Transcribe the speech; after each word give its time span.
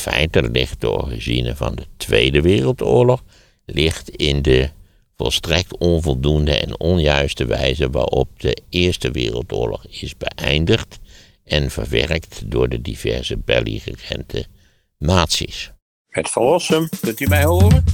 feite 0.00 0.50
ligt 0.50 0.80
de 0.80 0.90
origine 0.90 1.56
van 1.56 1.74
de 1.74 1.86
Tweede 1.96 2.40
Wereldoorlog 2.40 3.22
ligt 3.64 4.10
in 4.10 4.42
de 4.42 4.70
volstrekt 5.16 5.78
onvoldoende 5.78 6.56
en 6.56 6.80
onjuiste 6.80 7.44
wijze 7.44 7.90
waarop 7.90 8.28
de 8.40 8.56
Eerste 8.68 9.10
Wereldoorlog 9.10 9.86
is 9.86 10.14
beëindigd 10.16 10.98
en 11.44 11.70
verwerkt 11.70 12.42
door 12.50 12.68
de 12.68 12.80
diverse 12.80 13.38
belligerente 13.38 14.46
naties. 14.98 15.70
Het 16.08 16.30
verlossen, 16.30 16.88
kunt 17.00 17.20
u 17.20 17.26
mij 17.26 17.44
horen? 17.44 17.84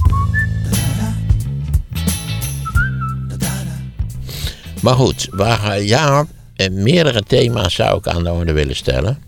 Maar 4.81 4.95
goed, 4.95 5.27
waar, 5.31 5.81
ja, 5.81 6.27
meerdere 6.71 7.23
thema's 7.23 7.73
zou 7.73 7.97
ik 7.97 8.07
aan 8.07 8.23
de 8.23 8.31
orde 8.31 8.53
willen 8.53 8.75
stellen. 8.75 9.26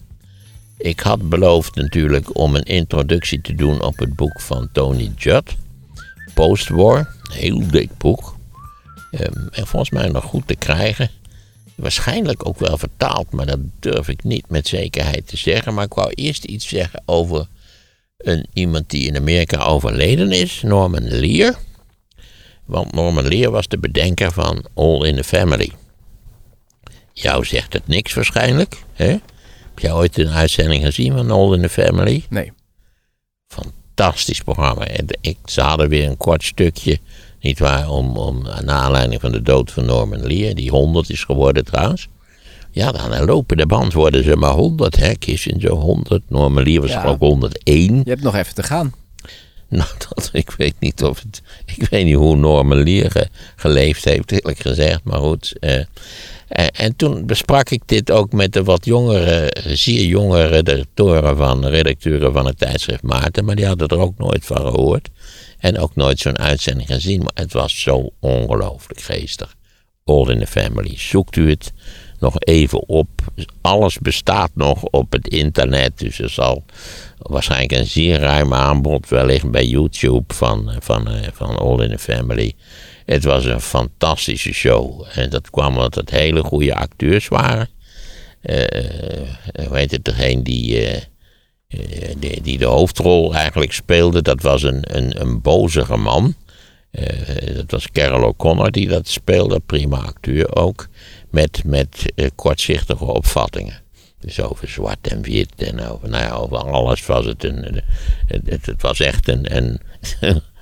Ik 0.79 0.99
had 0.99 1.29
beloofd 1.29 1.75
natuurlijk 1.75 2.37
om 2.37 2.55
een 2.55 2.63
introductie 2.63 3.41
te 3.41 3.55
doen 3.55 3.81
op 3.81 3.97
het 3.97 4.15
boek 4.15 4.41
van 4.41 4.69
Tony 4.71 5.11
Judd. 5.17 5.55
Postwar, 6.33 7.15
heel 7.31 7.67
dik 7.67 7.97
boek. 7.97 8.35
Ehm, 9.11 9.47
en 9.51 9.67
volgens 9.67 9.89
mij 9.89 10.07
nog 10.07 10.23
goed 10.23 10.47
te 10.47 10.55
krijgen. 10.55 11.09
Waarschijnlijk 11.75 12.47
ook 12.47 12.59
wel 12.59 12.77
vertaald, 12.77 13.31
maar 13.31 13.45
dat 13.45 13.59
durf 13.79 14.07
ik 14.07 14.23
niet 14.23 14.49
met 14.49 14.67
zekerheid 14.67 15.27
te 15.27 15.37
zeggen. 15.37 15.73
Maar 15.73 15.85
ik 15.85 15.93
wou 15.93 16.11
eerst 16.13 16.43
iets 16.43 16.67
zeggen 16.67 17.01
over 17.05 17.47
een, 18.17 18.45
iemand 18.53 18.89
die 18.89 19.07
in 19.07 19.15
Amerika 19.15 19.63
overleden 19.63 20.31
is, 20.31 20.61
Norman 20.61 21.07
Lear. 21.07 21.55
Want 22.65 22.91
Norman 22.91 23.27
Lear 23.27 23.51
was 23.51 23.67
de 23.67 23.79
bedenker 23.79 24.31
van 24.31 24.65
All 24.73 25.05
in 25.05 25.15
the 25.15 25.23
Family. 25.23 25.71
Jou 27.13 27.45
zegt 27.45 27.73
het 27.73 27.87
niks 27.87 28.13
waarschijnlijk. 28.13 28.83
Hè? 28.93 29.17
Heb 29.79 29.87
jij 29.89 29.97
ooit 29.97 30.17
een 30.17 30.29
uitzending 30.29 30.83
gezien 30.83 31.13
van 31.13 31.31
All 31.31 31.53
in 31.53 31.61
the 31.61 31.69
Family? 31.69 32.25
Nee. 32.29 32.51
Fantastisch 33.47 34.41
programma. 34.41 34.85
En 34.85 35.05
ik 35.21 35.37
zag 35.45 35.77
er 35.79 35.89
weer 35.89 36.07
een 36.09 36.17
kort 36.17 36.43
stukje, 36.43 36.99
niet 37.41 37.59
waar, 37.59 37.89
om, 37.89 38.17
om, 38.17 38.41
naar 38.41 38.69
aanleiding 38.69 39.21
van 39.21 39.31
de 39.31 39.41
dood 39.41 39.71
van 39.71 39.85
Norman 39.85 40.27
Lear, 40.27 40.53
die 40.53 40.69
100 40.69 41.09
is 41.09 41.23
geworden 41.23 41.65
trouwens. 41.65 42.07
Ja, 42.71 42.91
dan 42.91 43.11
een 43.11 43.25
lopende 43.25 43.65
band 43.65 43.93
worden 43.93 44.23
ze 44.23 44.35
maar 44.35 44.53
100, 44.53 44.95
hè. 44.95 45.11
in 45.19 45.59
zo 45.61 45.75
100. 45.75 46.23
Norman 46.29 46.63
Lear 46.63 46.81
was 46.81 46.91
Ja. 46.91 47.03
ook 47.05 47.19
101. 47.19 47.95
Je 47.95 48.09
hebt 48.09 48.21
nog 48.23 48.35
even 48.35 48.53
te 48.55 48.63
gaan. 48.63 48.93
Nou, 49.69 49.89
dat, 50.09 50.29
ik 50.33 50.51
weet 50.51 50.75
niet 50.79 51.03
of 51.03 51.21
het. 51.21 51.41
Ik 51.65 51.89
weet 51.89 52.05
niet 52.05 52.15
hoe 52.15 52.35
Norman 52.35 52.83
Lear 52.83 53.11
ge- 53.11 53.27
geleefd 53.55 54.05
heeft, 54.05 54.31
eerlijk 54.31 54.59
gezegd. 54.59 55.03
Maar 55.03 55.19
goed. 55.19 55.53
eh, 55.59 55.75
eh, 55.79 55.85
en 56.49 56.95
toen 56.95 57.25
besprak 57.25 57.69
ik 57.69 57.81
dit 57.85 58.11
ook 58.11 58.31
met 58.31 58.53
de 58.53 58.63
wat 58.63 58.85
jongere, 58.85 59.53
zeer 59.65 60.05
jongere 60.05 60.47
redacteuren 60.47 61.37
van, 61.37 61.65
redacteuren 61.65 62.33
van 62.33 62.45
het 62.45 62.57
tijdschrift 62.57 63.03
Maarten. 63.03 63.45
Maar 63.45 63.55
die 63.55 63.65
hadden 63.65 63.87
er 63.87 63.99
ook 63.99 64.17
nooit 64.17 64.45
van 64.45 64.57
gehoord. 64.57 65.09
En 65.59 65.77
ook 65.77 65.95
nooit 65.95 66.19
zo'n 66.19 66.39
uitzending 66.39 66.87
gezien. 66.87 67.19
Maar 67.19 67.31
het 67.33 67.53
was 67.53 67.81
zo 67.81 68.09
ongelooflijk 68.19 69.01
geestig. 69.01 69.55
All 70.03 70.29
in 70.29 70.39
the 70.39 70.47
Family. 70.47 70.97
Zoekt 70.97 71.35
u 71.35 71.49
het 71.49 71.73
nog 72.19 72.39
even 72.39 72.87
op. 72.87 73.09
Alles 73.61 73.99
bestaat 73.99 74.51
nog 74.53 74.83
op 74.83 75.11
het 75.11 75.27
internet. 75.27 75.99
Dus 75.99 76.19
er 76.19 76.29
zal 76.29 76.63
waarschijnlijk 77.17 77.71
een 77.71 77.87
zeer 77.87 78.19
ruim 78.19 78.53
aanbod 78.53 79.09
wellicht 79.09 79.51
bij 79.51 79.65
YouTube 79.65 80.33
van, 80.33 80.75
van, 80.79 81.07
eh, 81.07 81.27
van 81.33 81.57
All 81.57 81.83
in 81.83 81.89
the 81.89 81.97
Family. 81.97 82.53
Het 83.09 83.23
was 83.23 83.45
een 83.45 83.61
fantastische 83.61 84.53
show. 84.53 85.05
En 85.13 85.29
dat 85.29 85.49
kwam 85.49 85.67
omdat 85.67 85.95
het 85.95 86.09
hele 86.09 86.43
goede 86.43 86.75
acteurs 86.75 87.27
waren. 87.27 87.69
Eh, 88.41 89.67
hoe 89.67 89.77
heet 89.77 89.91
het, 89.91 90.05
degene 90.05 90.41
die, 90.41 90.85
eh, 90.85 90.95
eh, 91.67 92.15
die, 92.17 92.41
die 92.41 92.57
de 92.57 92.65
hoofdrol 92.65 93.35
eigenlijk 93.35 93.73
speelde, 93.73 94.21
dat 94.21 94.41
was 94.41 94.63
een, 94.63 94.97
een, 94.97 95.21
een 95.21 95.41
bozige 95.41 95.97
man. 95.97 96.35
Eh, 96.91 97.55
dat 97.55 97.71
was 97.71 97.91
Carol 97.91 98.27
O'Connor 98.27 98.71
die 98.71 98.87
dat 98.87 99.07
speelde, 99.07 99.59
prima 99.59 99.97
acteur 99.97 100.55
ook. 100.55 100.87
Met, 101.29 101.63
met 101.65 102.11
eh, 102.15 102.27
kortzichtige 102.35 103.05
opvattingen. 103.05 103.81
Dus 104.19 104.41
over 104.41 104.67
zwart 104.67 105.07
en 105.07 105.21
wit 105.21 105.53
en 105.57 105.79
over, 105.79 106.09
nou 106.09 106.23
ja, 106.23 106.33
over 106.33 106.57
alles 106.57 107.05
was 107.05 107.25
het 107.25 107.43
een. 107.43 107.81
het, 108.27 108.65
het 108.65 108.81
was 108.81 108.99
echt 108.99 109.27
een, 109.27 109.55
een, 109.55 109.79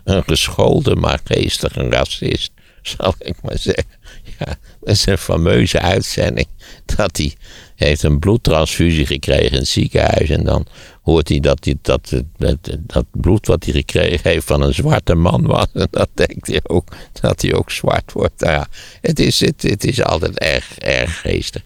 een 0.08 0.24
geschoolde, 0.24 0.96
maar 0.96 1.20
geestige 1.24 1.90
racist, 1.90 2.52
zal 2.98 3.14
ik 3.20 3.36
maar 3.42 3.58
zeggen. 3.58 3.96
Ja, 4.40 4.46
dat 4.80 4.90
is 4.90 5.06
een 5.06 5.18
fameuze 5.18 5.80
uitzending. 5.80 6.48
Dat 6.96 7.18
hij 7.18 7.34
heeft 7.76 8.04
een 8.04 8.20
bloedtransfusie 8.20 9.06
gekregen 9.06 9.52
in 9.52 9.58
het 9.58 9.68
ziekenhuis. 9.68 10.30
En 10.30 10.44
dan 10.44 10.66
hoort 11.02 11.30
hij 11.30 11.40
dat, 11.40 11.66
hij, 11.66 11.76
dat, 11.82 12.14
dat, 12.80 13.06
bloed 13.12 13.48
wat 13.48 13.64
hij 13.64 13.74
gekregen 13.74 14.30
heeft 14.30 14.46
van 14.46 14.62
een 14.62 14.74
zwarte 14.74 15.16
man 15.16 15.46
was. 15.46 15.66
En 15.74 15.88
dan 15.92 16.08
denkt 16.14 16.48
hij 16.48 16.60
ook 16.64 16.88
dat 17.22 17.42
hij 17.42 17.54
ook 17.54 17.72
zwart 17.72 18.12
wordt. 18.12 18.42
Nou 18.42 18.54
ja, 18.54 18.68
het 19.02 19.20
is, 19.20 19.40
het, 19.40 19.62
het 19.62 19.84
is 19.84 20.04
altijd 20.04 20.38
erg, 20.38 20.78
erg 20.78 21.22
geestig. 21.22 21.62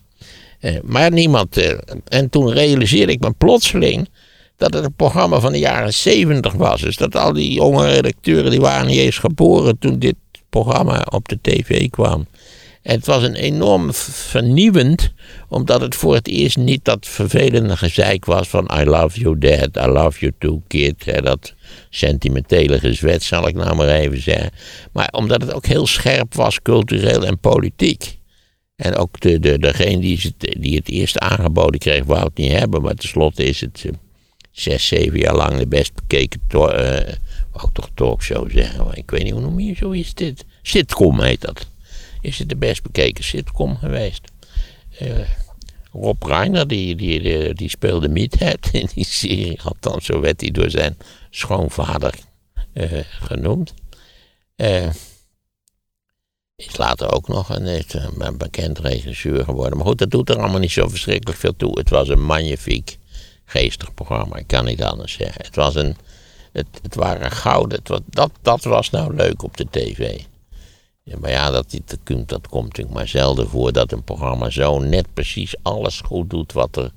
Eh, 0.59 0.75
maar 0.83 1.11
niemand. 1.11 1.57
eh, 1.57 1.77
en 2.07 2.29
toen 2.29 2.51
realiseerde 2.51 3.11
ik 3.11 3.19
me 3.19 3.31
plotseling 3.31 4.09
dat 4.61 4.73
het 4.73 4.83
een 4.83 4.93
programma 4.93 5.39
van 5.39 5.51
de 5.51 5.59
jaren 5.59 5.93
zeventig 5.93 6.53
was. 6.53 6.81
Dus 6.81 6.97
dat 6.97 7.15
al 7.15 7.33
die 7.33 7.53
jonge 7.53 7.89
redacteuren 7.89 8.51
die 8.51 8.59
waren 8.59 8.87
niet 8.87 8.97
eens 8.97 9.17
geboren 9.17 9.77
toen 9.79 9.99
dit 9.99 10.15
programma 10.49 11.07
op 11.09 11.27
de 11.27 11.39
tv 11.41 11.89
kwam. 11.89 12.27
En 12.81 12.95
het 12.95 13.05
was 13.05 13.23
een 13.23 13.35
enorm 13.35 13.93
vernieuwend, 13.93 15.13
omdat 15.47 15.81
het 15.81 15.95
voor 15.95 16.13
het 16.13 16.27
eerst 16.27 16.57
niet 16.57 16.85
dat 16.85 17.07
vervelende 17.07 17.77
gezeik 17.77 18.25
was 18.25 18.47
van 18.47 18.71
I 18.79 18.83
love 18.83 19.19
you 19.19 19.37
dad, 19.37 19.87
I 19.87 19.87
love 19.87 20.19
you 20.19 20.31
too 20.39 20.61
kid. 20.67 21.05
Hè, 21.05 21.21
dat 21.21 21.53
sentimentele 21.89 22.79
gezwet 22.79 23.23
zal 23.23 23.47
ik 23.47 23.55
nou 23.55 23.75
maar 23.75 23.89
even 23.89 24.21
zeggen. 24.21 24.51
Maar 24.91 25.09
omdat 25.11 25.41
het 25.41 25.53
ook 25.53 25.65
heel 25.65 25.87
scherp 25.87 26.33
was, 26.33 26.61
cultureel 26.61 27.25
en 27.25 27.39
politiek. 27.39 28.19
En 28.75 28.95
ook 28.95 29.19
de, 29.19 29.39
de, 29.39 29.59
degene 29.59 29.99
die 29.99 30.19
het, 30.21 30.55
die 30.59 30.75
het 30.75 30.89
eerst 30.89 31.17
aangeboden 31.17 31.79
kreeg, 31.79 32.03
wou 32.03 32.23
het 32.23 32.37
niet 32.37 32.51
hebben. 32.51 32.81
Maar 32.81 32.95
tenslotte 32.95 33.43
is 33.43 33.61
het 33.61 33.83
eh, 33.85 33.91
zes, 34.51 34.87
zeven 34.87 35.19
jaar 35.19 35.35
lang 35.35 35.57
de 35.57 35.67
best 35.67 35.93
bekeken 35.93 36.41
eh, 36.49 37.15
wou 37.51 37.67
ik 37.67 37.73
toch 37.73 37.89
talkshow 37.93 38.51
zeggen. 38.51 38.85
Maar 38.85 38.97
ik 38.97 39.11
weet 39.11 39.23
niet 39.23 39.31
hoe 39.31 39.41
noem 39.41 39.59
je 39.59 39.97
is 39.97 40.13
dit. 40.13 40.45
Sitcom 40.61 41.19
heet 41.19 41.41
dat. 41.41 41.67
Is 42.21 42.39
het 42.39 42.49
de 42.49 42.55
best 42.55 42.83
bekeken 42.83 43.23
sitcom 43.23 43.77
geweest. 43.77 44.31
Eh, 44.97 45.29
Rob 45.93 46.23
Reiner, 46.23 46.67
die, 46.67 46.95
die, 46.95 47.53
die, 47.53 47.69
speelde 47.69 48.09
Meathead 48.09 48.69
in 48.71 48.89
die 48.93 49.05
serie. 49.05 49.61
Althans, 49.61 50.05
zo 50.05 50.19
werd 50.19 50.41
hij 50.41 50.51
door 50.51 50.69
zijn 50.69 50.97
schoonvader 51.29 52.13
eh, 52.73 52.99
genoemd. 53.03 53.73
Is 56.55 56.77
later 56.77 57.11
ook 57.13 57.27
nog 57.27 57.49
een, 57.49 57.83
een 58.17 58.37
bekend 58.37 58.79
regisseur 58.79 59.43
geworden. 59.43 59.77
Maar 59.77 59.87
goed, 59.87 59.97
dat 59.97 60.11
doet 60.11 60.29
er 60.29 60.39
allemaal 60.39 60.59
niet 60.59 60.71
zo 60.71 60.87
verschrikkelijk 60.87 61.39
veel 61.39 61.55
toe. 61.55 61.79
Het 61.79 61.89
was 61.89 62.09
een 62.09 62.23
magnifiek, 62.23 62.97
geestig 63.51 63.93
programma. 63.93 64.35
Ik 64.35 64.47
kan 64.47 64.65
niet 64.65 64.83
anders 64.83 65.13
zeggen. 65.13 65.45
Het, 65.45 65.55
was 65.55 65.75
een, 65.75 65.95
het, 66.51 66.67
het 66.81 66.95
waren 66.95 67.31
gouden. 67.31 67.79
Het 67.83 68.01
dat, 68.05 68.31
dat 68.41 68.63
was 68.63 68.89
nou 68.89 69.15
leuk 69.15 69.43
op 69.43 69.57
de 69.57 69.67
tv. 69.69 70.19
Ja, 71.03 71.17
maar 71.19 71.29
ja, 71.31 71.51
dat, 71.51 71.65
dat, 71.85 71.99
komt- 72.03 72.29
dat 72.29 72.47
komt 72.47 72.67
natuurlijk 72.67 72.95
maar 72.95 73.07
zelden 73.07 73.47
voor 73.47 73.71
dat 73.71 73.91
een 73.91 74.03
programma 74.03 74.49
zo 74.49 74.79
net 74.79 75.13
precies 75.13 75.55
alles 75.61 76.01
goed 76.01 76.29
doet 76.29 76.53
wat 76.53 76.75
er 76.75 76.91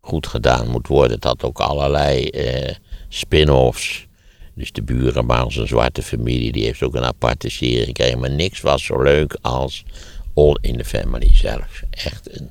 goed 0.00 0.26
gedaan 0.26 0.68
moet 0.68 0.86
worden. 0.86 1.14
Het 1.14 1.24
had 1.24 1.42
ook 1.44 1.60
allerlei 1.60 2.28
eh, 2.28 2.74
spin-offs. 3.08 4.06
Dus 4.54 4.72
de 4.72 4.82
burenman, 4.82 5.52
zijn 5.52 5.66
zwarte 5.66 6.02
familie, 6.02 6.52
die 6.52 6.64
heeft 6.64 6.82
ook 6.82 6.94
een 6.94 7.04
aparte 7.04 7.48
serie 7.48 7.84
gekregen. 7.84 8.18
Maar 8.18 8.30
niks 8.30 8.60
was 8.60 8.84
zo 8.84 9.02
leuk 9.02 9.38
als 9.42 9.84
All 10.34 10.56
in 10.60 10.76
the 10.76 10.84
Family 10.84 11.34
zelf. 11.34 11.82
Echt 11.90 12.38
een 12.38 12.50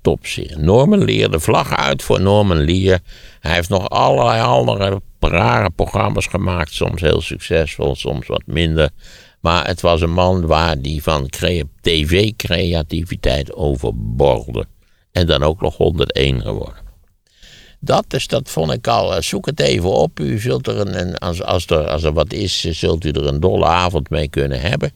topserie. 0.00 0.56
Norman 0.58 1.04
Lear, 1.04 1.30
de 1.30 1.40
vlag 1.40 1.76
uit 1.76 2.02
voor 2.02 2.20
Norman 2.20 2.64
Lear. 2.64 2.98
Hij 3.40 3.54
heeft 3.54 3.68
nog 3.68 3.88
allerlei 3.88 4.42
andere 4.42 5.00
rare 5.20 5.70
programma's 5.70 6.26
gemaakt. 6.26 6.72
Soms 6.72 7.00
heel 7.00 7.20
succesvol, 7.20 7.94
soms 7.94 8.26
wat 8.26 8.42
minder. 8.46 8.90
Maar 9.40 9.66
het 9.66 9.80
was 9.80 10.00
een 10.00 10.12
man 10.12 10.46
waar 10.46 10.78
die 10.80 11.02
van 11.02 11.28
crea- 11.28 11.64
tv-creativiteit 11.80 13.54
overborde. 13.54 14.66
En 15.12 15.26
dan 15.26 15.42
ook 15.42 15.60
nog 15.60 15.76
101 15.76 16.40
geworden. 16.42 16.88
Dat, 17.80 18.04
dus 18.08 18.26
dat 18.26 18.50
vond 18.50 18.72
ik 18.72 18.86
al. 18.86 19.14
eh, 19.14 19.20
Zoek 19.22 19.46
het 19.46 19.60
even 19.60 19.90
op. 19.90 20.20
U 20.20 20.38
zult 20.38 20.66
er 20.66 20.78
een, 20.80 20.98
een- 21.00 21.18
als, 21.18 21.42
als, 21.42 21.66
er, 21.66 21.86
als 21.88 22.02
er 22.02 22.12
wat 22.12 22.32
is, 22.32 22.64
eh, 22.64 22.72
zult 22.72 23.04
u 23.04 23.10
er 23.10 23.26
een 23.26 23.40
dolle 23.40 23.66
avond 23.66 24.10
mee 24.10 24.28
kunnen 24.28 24.60
hebben. 24.60 24.92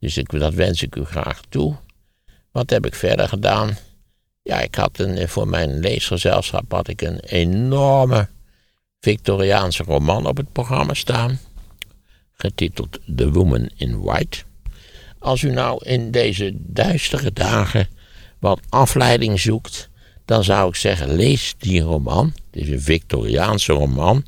Dus 0.00 0.16
ik, 0.16 0.38
dat 0.40 0.54
wens 0.54 0.82
ik 0.82 0.96
u 0.96 1.04
graag 1.04 1.40
toe. 1.48 1.76
Wat 2.52 2.70
heb 2.70 2.86
ik 2.86 2.94
verder 2.94 3.28
gedaan? 3.28 3.76
Ja, 4.42 4.60
ik 4.60 4.74
had 4.74 4.98
een, 4.98 5.16
eh, 5.16 5.28
voor 5.28 5.48
mijn 5.48 5.78
leesgezelschap 5.78 6.72
had 6.72 6.88
ik 6.88 7.00
een 7.00 7.20
enorme 7.20 8.28
Victoriaanse 9.00 9.82
roman 9.82 10.26
op 10.26 10.36
het 10.36 10.52
programma 10.52 10.94
staan. 10.94 11.40
Getiteld 12.32 12.98
The 13.16 13.30
Woman 13.30 13.70
in 13.76 14.00
White. 14.00 14.42
Als 15.18 15.42
u 15.42 15.50
nou 15.50 15.84
in 15.84 16.10
deze 16.10 16.52
duistere 16.54 17.32
dagen 17.32 17.88
wat 18.38 18.60
afleiding 18.68 19.40
zoekt, 19.40 19.88
dan 20.24 20.44
zou 20.44 20.68
ik 20.68 20.74
zeggen: 20.74 21.14
lees 21.14 21.54
die 21.58 21.80
roman. 21.80 22.32
Het 22.50 22.62
is 22.62 22.68
een 22.68 22.80
Victoriaanse 22.80 23.72
roman. 23.72 24.24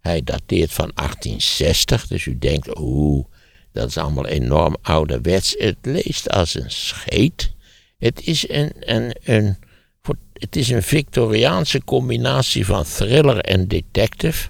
Hij 0.00 0.22
dateert 0.22 0.72
van 0.72 0.90
1860, 0.94 2.06
dus 2.06 2.26
u 2.26 2.38
denkt, 2.38 2.78
oeh, 2.78 3.24
dat 3.72 3.88
is 3.88 3.96
allemaal 3.96 4.26
enorm 4.26 4.76
ouderwets. 4.82 5.54
Het 5.58 5.76
leest 5.82 6.30
als 6.30 6.54
een 6.54 6.70
scheet. 6.70 7.53
Het 8.04 8.26
is 8.26 8.48
een, 8.48 8.72
een, 8.80 9.16
een, 9.22 9.56
het 10.32 10.56
is 10.56 10.70
een 10.70 10.82
Victoriaanse 10.82 11.84
combinatie 11.84 12.66
van 12.66 12.84
thriller 12.84 13.38
en 13.38 13.68
detective. 13.68 14.48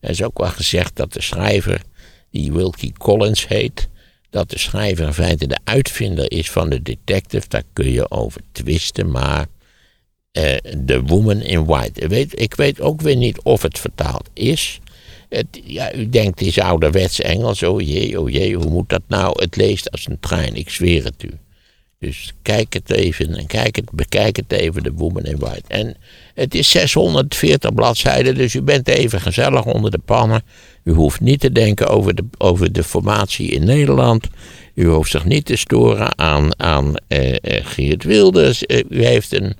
Er 0.00 0.10
is 0.10 0.22
ook 0.22 0.38
wel 0.38 0.48
gezegd 0.48 0.96
dat 0.96 1.12
de 1.12 1.22
schrijver, 1.22 1.82
die 2.30 2.52
Wilkie 2.52 2.92
Collins 2.98 3.48
heet, 3.48 3.88
dat 4.30 4.50
de 4.50 4.58
schrijver 4.58 5.06
in 5.06 5.12
feite 5.12 5.46
de 5.46 5.58
uitvinder 5.64 6.30
is 6.30 6.50
van 6.50 6.68
de 6.68 6.82
detective. 6.82 7.48
Daar 7.48 7.62
kun 7.72 7.90
je 7.90 8.10
over 8.10 8.40
twisten, 8.52 9.10
maar 9.10 9.46
uh, 10.32 10.54
The 10.86 11.02
Woman 11.02 11.40
in 11.40 11.64
White. 11.64 12.00
Ik 12.00 12.08
weet, 12.08 12.40
ik 12.40 12.54
weet 12.54 12.80
ook 12.80 13.00
weer 13.00 13.16
niet 13.16 13.42
of 13.42 13.62
het 13.62 13.78
vertaald 13.78 14.30
is. 14.32 14.80
Het, 15.28 15.46
ja, 15.64 15.94
u 15.94 16.08
denkt, 16.08 16.38
het 16.38 16.48
is 16.48 16.58
ouderwets 16.58 17.20
Engels. 17.20 17.62
Oh 17.62 17.80
jee, 17.80 18.20
oh 18.20 18.30
jee, 18.30 18.54
hoe 18.56 18.70
moet 18.70 18.88
dat 18.88 19.02
nou? 19.06 19.42
Het 19.42 19.56
leest 19.56 19.90
als 19.90 20.06
een 20.06 20.20
trein, 20.20 20.54
ik 20.54 20.70
zweer 20.70 21.04
het 21.04 21.22
u. 21.22 21.30
Dus 22.06 22.32
kijk 22.42 22.72
het 22.72 22.90
even 22.90 23.34
en 23.34 23.46
bekijk 23.92 24.36
het 24.36 24.52
even, 24.52 24.82
de 24.82 24.92
Woman 24.92 25.24
in 25.24 25.38
White. 25.38 25.62
En 25.68 25.96
het 26.34 26.54
is 26.54 26.70
640 26.70 27.74
bladzijden, 27.74 28.34
dus 28.34 28.54
u 28.54 28.62
bent 28.62 28.88
even 28.88 29.20
gezellig 29.20 29.64
onder 29.64 29.90
de 29.90 29.98
pannen. 29.98 30.42
U 30.84 30.92
hoeft 30.92 31.20
niet 31.20 31.40
te 31.40 31.52
denken 31.52 31.88
over 31.88 32.14
de, 32.14 32.24
over 32.38 32.72
de 32.72 32.82
formatie 32.82 33.50
in 33.50 33.64
Nederland. 33.64 34.26
U 34.74 34.86
hoeft 34.86 35.10
zich 35.10 35.24
niet 35.24 35.44
te 35.44 35.56
storen 35.56 36.18
aan, 36.18 36.60
aan 36.60 36.94
uh, 37.08 37.36
Geert 37.42 38.04
Wilders. 38.04 38.62
Uh, 38.66 38.82
u 38.88 39.04
heeft 39.04 39.32
een 39.32 39.56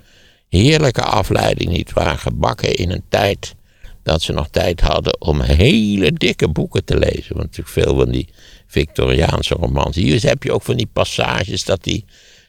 heerlijke 0.49 1.03
afleiding, 1.03 1.71
niet 1.71 1.93
waar, 1.93 2.19
gebakken 2.19 2.75
in 2.75 2.91
een 2.91 3.05
tijd 3.09 3.55
dat 4.03 4.23
ze 4.23 4.33
nog 4.33 4.49
tijd 4.51 4.81
hadden 4.81 5.21
om 5.21 5.41
hele 5.41 6.13
dikke 6.13 6.49
boeken 6.49 6.85
te 6.85 6.99
lezen. 6.99 7.37
Want 7.37 7.57
natuurlijk 7.57 7.69
veel 7.69 7.97
van 7.97 8.11
die 8.11 8.29
Victoriaanse 8.67 9.55
romans. 9.55 9.97
Hier 9.97 10.23
heb 10.23 10.43
je 10.43 10.53
ook 10.53 10.63
van 10.63 10.77
die 10.77 10.89
passages 10.93 11.65
dat 11.65 11.85
die, 11.85 12.05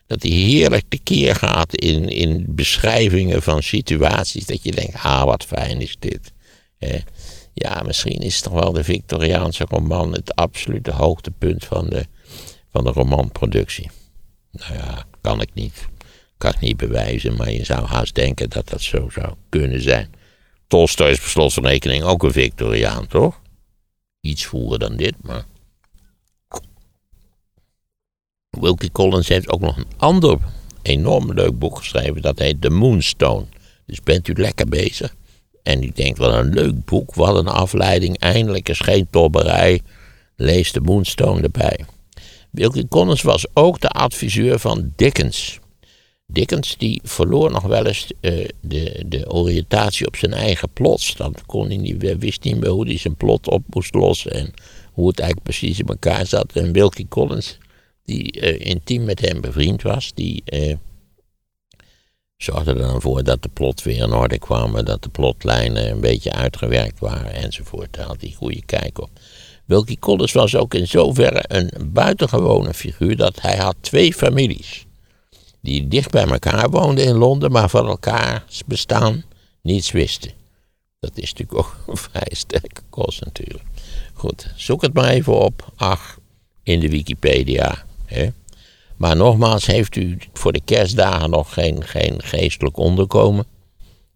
dat 0.08 0.22
die 0.22 0.34
heerlijk 0.34 0.86
tekeer 0.90 1.36
gaat 1.36 1.76
in, 1.76 2.10
in 2.10 2.46
beschrijvingen 2.48 3.42
van 3.42 3.64
situaties. 3.64 4.46
Dat 4.46 4.64
je 4.64 4.72
denkt, 4.72 4.96
ah 4.96 5.24
wat 5.24 5.44
fijn 5.44 5.82
is 5.82 5.96
dit. 6.00 6.34
ja, 7.54 7.82
misschien 7.86 8.20
is 8.20 8.42
toch 8.42 8.54
wel 8.54 8.72
de 8.72 8.84
Victoriaanse 8.84 9.66
roman 9.70 10.14
het 10.14 10.36
absolute 10.36 10.92
hoogtepunt 10.92 11.66
van 11.66 11.90
de, 11.90 12.06
van 12.72 12.84
de 12.84 12.92
romanproductie. 12.92 13.90
Nou 14.52 14.74
ja, 14.74 15.06
kan 15.22 15.42
ik 15.42 15.50
niet. 15.54 15.88
Kan 16.38 16.52
ik 16.52 16.60
niet 16.60 16.78
bewijzen, 16.78 17.36
maar 17.36 17.52
je 17.52 17.66
zou 17.66 17.86
haast 17.86 18.16
denken 18.16 18.50
dat 18.50 18.70
dat 18.70 18.82
zo 18.82 19.10
zou 19.10 19.34
kunnen 19.50 19.82
zijn. 19.82 20.10
Tolstoy 20.68 21.10
is 21.10 21.34
per 21.34 21.52
van 21.52 21.66
rekening 21.66 22.04
ook 22.04 22.24
een 22.24 22.32
Victoriaan, 22.32 23.08
toch? 23.08 23.42
Iets 24.22 24.46
vroeger 24.46 24.80
dan 24.80 24.96
dit, 24.96 25.14
maar. 25.22 25.46
Wilkie 28.50 28.92
Collins 28.92 29.28
heeft 29.28 29.50
ook 29.50 29.60
nog 29.60 29.78
een 29.78 29.88
ander 29.98 30.38
enorm 30.82 31.34
leuk 31.34 31.60
boek 31.60 31.78
geschreven. 31.78 32.22
Dat 32.22 32.40
heet 32.40 32.62
The 32.62 32.70
Moonstone. 32.70 33.46
Dus 33.86 34.02
bent 34.04 34.28
u 34.28 34.34
lekker 34.34 34.68
bezig. 34.68 35.16
En 35.64 35.84
u 35.84 35.92
denkt, 35.94 36.18
wat 36.18 36.34
een 36.34 36.54
leuk 36.54 36.86
boek, 36.86 37.14
wat 37.14 37.38
een 37.38 37.48
afleiding. 37.48 38.20
Eindelijk 38.20 38.70
is 38.70 38.80
geen 38.80 39.08
tobberij. 39.10 39.82
Lees 40.36 40.72
The 40.72 40.80
Moonstone 40.80 41.42
erbij. 41.42 41.86
Wilkie 42.52 42.88
Collins 42.88 43.22
was 43.22 43.46
ook 43.54 43.80
de 43.80 43.90
adviseur 43.90 44.60
van 44.60 44.94
Dickens. 44.96 45.60
Dickens 46.26 46.78
die 46.78 47.02
verloor 47.04 47.52
nog 47.52 47.64
wel 47.64 47.86
eens 47.86 48.12
uh, 48.22 48.48
de, 48.62 49.04
de 49.06 49.32
oriëntatie 49.32 50.08
op 50.08 50.16
zijn 50.16 50.34
eigen 50.34 50.70
plots. 50.74 51.16
Dan 51.16 51.36
kon 51.46 51.68
hij 51.68 51.78
niet, 51.78 52.18
wist 52.20 52.44
niet 52.44 52.60
meer 52.60 52.70
hoe 52.70 52.88
hij 52.88 52.98
zijn 52.98 53.16
plot 53.16 53.48
op 53.48 53.64
moest 53.70 53.94
lossen 53.94 54.32
en 54.32 54.54
hoe 54.92 55.08
het 55.08 55.20
eigenlijk 55.20 55.50
precies 55.50 55.80
in 55.80 55.88
elkaar 55.88 56.26
zat. 56.26 56.52
En 56.54 56.72
Wilkie 56.72 57.08
Collins, 57.08 57.58
die 58.08 58.42
uh, 58.42 58.66
intiem 58.66 59.04
met 59.04 59.20
hem 59.20 59.42
bevriend 59.42 59.82
was, 59.82 60.12
die 60.14 60.44
uh, 60.46 60.76
zorgde 62.38 62.72
er 62.72 62.78
dan 62.78 63.02
voor 63.02 63.24
dat 63.24 63.42
de 63.42 63.50
plot 63.50 63.84
weer 63.84 63.98
in 63.98 64.14
orde 64.14 64.40
kwam, 64.40 64.86
dat 64.86 65.04
de 65.04 65.10
plotlijnen 65.10 65.90
een 65.90 66.02
beetje 66.02 66.32
uitgewerkt 66.32 67.00
waren 67.00 67.34
enzovoort. 67.34 67.94
Daar 67.94 68.06
had 68.06 68.22
hij 68.22 68.32
goede 68.32 68.66
kijk 68.66 69.02
op. 69.02 69.10
Wilkie 69.66 70.00
Collins 70.00 70.32
was 70.32 70.56
ook 70.56 70.74
in 70.74 70.88
zoverre 70.88 71.44
een 71.48 71.72
buitengewone 71.94 72.74
figuur 72.74 73.16
dat 73.16 73.42
hij 73.42 73.58
had 73.58 73.76
twee 73.80 74.14
families 74.14 74.86
die 75.68 75.88
dicht 75.88 76.12
bij 76.12 76.28
elkaar 76.28 76.70
woonden 76.70 77.06
in 77.06 77.16
Londen, 77.16 77.52
maar 77.52 77.70
van 77.70 77.88
elkaars 77.88 78.62
bestaan 78.66 79.24
niets 79.62 79.92
wisten. 79.92 80.32
Dat 81.00 81.12
is 81.14 81.34
natuurlijk 81.34 81.60
ook 81.60 81.78
een 81.88 81.98
vrij 81.98 82.32
sterke 82.32 82.82
kost 82.90 83.26
natuurlijk. 83.26 83.64
Goed, 84.14 84.54
zoek 84.56 84.82
het 84.82 84.94
maar 84.94 85.10
even 85.10 85.40
op. 85.40 85.72
Ach, 85.76 86.18
in 86.64 86.80
de 86.80 86.90
Wikipedia. 86.90 87.86
Hè? 88.08 88.28
Maar 88.96 89.16
nogmaals, 89.16 89.66
heeft 89.66 89.96
u 89.96 90.18
voor 90.34 90.54
de 90.54 90.62
kerstdagen 90.66 91.30
nog 91.30 91.54
geen, 91.54 91.84
geen 91.84 92.24
geestelijk 92.24 92.78
onderkomen? 92.78 93.46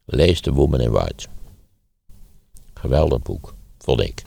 Lees 0.06 0.42
The 0.42 0.54
Woman 0.54 0.82
in 0.82 0.92
White. 0.92 1.28
Geweldig 2.74 3.22
boek, 3.22 3.54
vond 3.80 4.02
ik. 4.02 4.24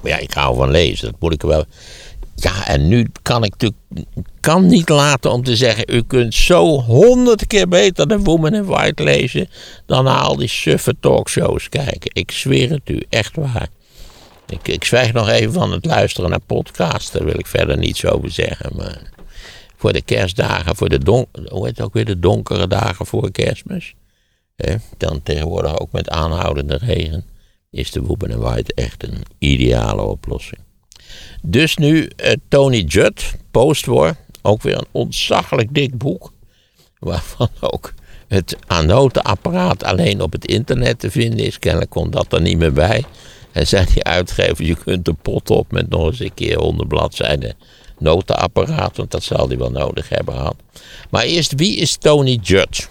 Maar 0.00 0.10
ja, 0.10 0.18
ik 0.18 0.32
hou 0.32 0.56
van 0.56 0.70
lezen, 0.70 1.10
dat 1.10 1.20
moet 1.20 1.32
ik 1.32 1.42
wel. 1.42 1.64
Ja, 2.34 2.66
en 2.66 2.88
nu 2.88 3.10
kan 3.22 3.44
ik 3.44 3.50
natuurlijk 3.50 3.80
kan 4.40 4.66
niet 4.66 4.88
laten 4.88 5.32
om 5.32 5.42
te 5.42 5.56
zeggen: 5.56 5.84
u 5.94 6.02
kunt 6.02 6.34
zo 6.34 6.80
honderd 6.80 7.46
keer 7.46 7.68
beter 7.68 8.08
de 8.08 8.18
Woman 8.18 8.54
in 8.54 8.64
White 8.64 9.02
lezen 9.02 9.48
dan 9.86 10.04
naar 10.04 10.20
al 10.20 10.36
die 10.36 10.48
suffe 10.48 10.94
talkshows 11.00 11.68
kijken. 11.68 12.10
Ik 12.12 12.30
zweer 12.30 12.70
het 12.70 12.88
u, 12.88 13.02
echt 13.08 13.36
waar. 13.36 13.68
Ik, 14.52 14.68
ik 14.68 14.84
zwijg 14.84 15.12
nog 15.12 15.28
even 15.28 15.52
van 15.52 15.72
het 15.72 15.84
luisteren 15.84 16.30
naar 16.30 16.40
podcasts, 16.40 17.10
daar 17.10 17.24
wil 17.24 17.38
ik 17.38 17.46
verder 17.46 17.78
niets 17.78 18.04
over 18.04 18.30
zeggen. 18.30 18.76
Maar 18.76 19.10
voor 19.76 19.92
de 19.92 20.02
kerstdagen, 20.02 20.76
voor 20.76 20.88
de, 20.88 21.26
hoe 21.48 21.66
heet 21.66 21.76
het 21.76 21.80
ook 21.80 21.92
weer, 21.92 22.04
de 22.04 22.18
donkere 22.18 22.66
dagen 22.66 23.06
voor 23.06 23.30
kerstmis. 23.30 23.94
dan 24.96 25.22
tegenwoordig 25.22 25.78
ook 25.78 25.92
met 25.92 26.08
aanhoudende 26.08 26.76
regen. 26.76 27.24
Is 27.70 27.90
de 27.90 28.02
Woman 28.02 28.30
in 28.30 28.38
White 28.38 28.74
echt 28.74 29.02
een 29.02 29.22
ideale 29.38 30.02
oplossing. 30.02 30.60
Dus 31.42 31.76
nu 31.76 32.10
uh, 32.16 32.32
Tony 32.48 32.80
Judd, 32.80 33.34
Postwar, 33.50 34.16
ook 34.42 34.62
weer 34.62 34.76
een 34.76 34.86
ontzaglijk 34.90 35.74
dik 35.74 35.98
boek. 35.98 36.32
Waarvan 36.98 37.48
ook 37.60 37.92
het 38.28 38.56
anotenapparaat 38.66 39.84
alleen 39.84 40.20
op 40.20 40.32
het 40.32 40.46
internet 40.46 40.98
te 40.98 41.10
vinden 41.10 41.46
is. 41.46 41.58
Kennelijk 41.58 41.90
komt 41.90 42.12
dat 42.12 42.32
er 42.32 42.40
niet 42.40 42.58
meer 42.58 42.72
bij. 42.72 43.04
En 43.52 43.66
zijn 43.66 43.86
die 43.94 44.04
uitgevers, 44.04 44.68
je 44.68 44.76
kunt 44.76 45.04
de 45.04 45.12
pot 45.12 45.50
op 45.50 45.72
met 45.72 45.88
nog 45.88 46.06
eens 46.06 46.20
een 46.20 46.34
keer 46.34 46.58
honderd 46.58 46.88
bladzijden 46.88 47.54
notenapparaat. 47.98 48.96
Want 48.96 49.10
dat 49.10 49.22
zal 49.22 49.48
hij 49.48 49.58
wel 49.58 49.70
nodig 49.70 50.08
hebben 50.08 50.34
gehad. 50.34 50.56
Maar 51.10 51.24
eerst, 51.24 51.54
wie 51.54 51.76
is 51.76 51.96
Tony 51.96 52.38
Judd? 52.42 52.88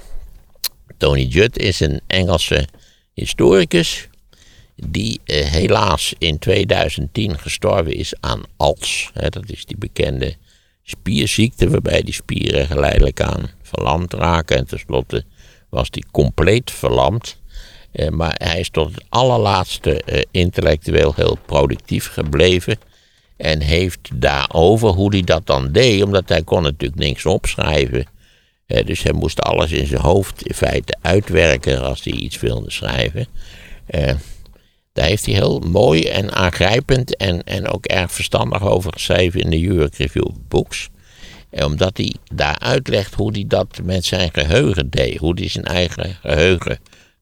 Tony 0.98 1.24
Judd 1.24 1.58
is 1.58 1.80
een 1.80 2.02
Engelse 2.08 2.68
historicus 3.14 4.10
die 4.76 5.20
eh, 5.26 5.46
helaas 5.46 6.14
in 6.18 6.40
2010 6.40 7.40
gestorven 7.40 7.94
is 7.94 8.14
aan 8.20 8.44
ALS. 8.58 9.12
Dat 9.14 9.50
is 9.50 9.66
die 9.66 9.78
bekende 9.78 10.36
spierziekte 10.84 11.70
waarbij 11.70 12.02
die 12.02 12.14
spieren 12.14 12.68
geleidelijk 12.68 13.22
aan 13.22 13.50
verlamd 13.62 14.14
raken. 14.14 14.58
En 14.58 14.68
tenslotte 14.68 15.24
was 15.70 15.90
die 15.90 16.06
compleet 16.12 16.72
verlamd. 16.72 17.41
Eh, 17.92 18.10
maar 18.10 18.36
hij 18.38 18.60
is 18.60 18.70
tot 18.70 18.96
het 18.96 19.04
allerlaatste 19.10 20.04
eh, 20.04 20.22
intellectueel 20.32 21.14
heel 21.16 21.38
productief 21.46 22.08
gebleven. 22.08 22.78
En 23.38 23.62
heeft 23.62 24.10
daarover 24.14 24.90
hoe 24.90 25.12
hij 25.12 25.22
dat 25.22 25.46
dan 25.46 25.72
deed, 25.72 26.04
omdat 26.04 26.30
hij 26.30 26.44
kon 26.44 26.62
natuurlijk 26.62 27.02
niks 27.02 27.26
opschrijven. 27.26 28.06
Eh, 28.66 28.86
dus 28.86 29.04
hij 29.04 29.14
moest 29.14 29.42
alles 29.42 29.72
in 29.72 29.88
zijn 29.88 30.02
hoofd 30.02 30.48
in 30.48 30.56
feite 30.56 30.98
uitwerken 31.02 31.82
als 31.82 32.04
hij 32.04 32.14
iets 32.14 32.40
wilde 32.40 32.72
schrijven. 32.72 33.28
Daar 34.94 35.06
heeft 35.06 35.26
hij 35.26 35.36
heel 35.36 35.60
mooi 35.60 36.04
en 36.04 36.32
aangrijpend 36.32 37.18
en, 37.18 37.44
en 37.44 37.68
ook 37.68 37.86
erg 37.86 38.12
verstandig 38.12 38.64
over 38.64 38.94
geschreven 38.94 39.42
in 39.42 39.50
de 39.50 39.60
York 39.60 39.96
Review 39.96 40.30
Books. 40.48 40.90
En 41.50 41.66
omdat 41.66 41.98
hij 41.98 42.16
daar 42.34 42.60
uitlegt 42.60 43.14
hoe 43.14 43.32
hij 43.32 43.46
dat 43.48 43.80
met 43.84 44.06
zijn 44.06 44.30
geheugen 44.34 44.90
deed, 44.90 45.18
hoe 45.18 45.34
hij 45.36 45.48
zijn 45.48 45.66
eigen 45.66 46.18
geheugen 46.22 46.80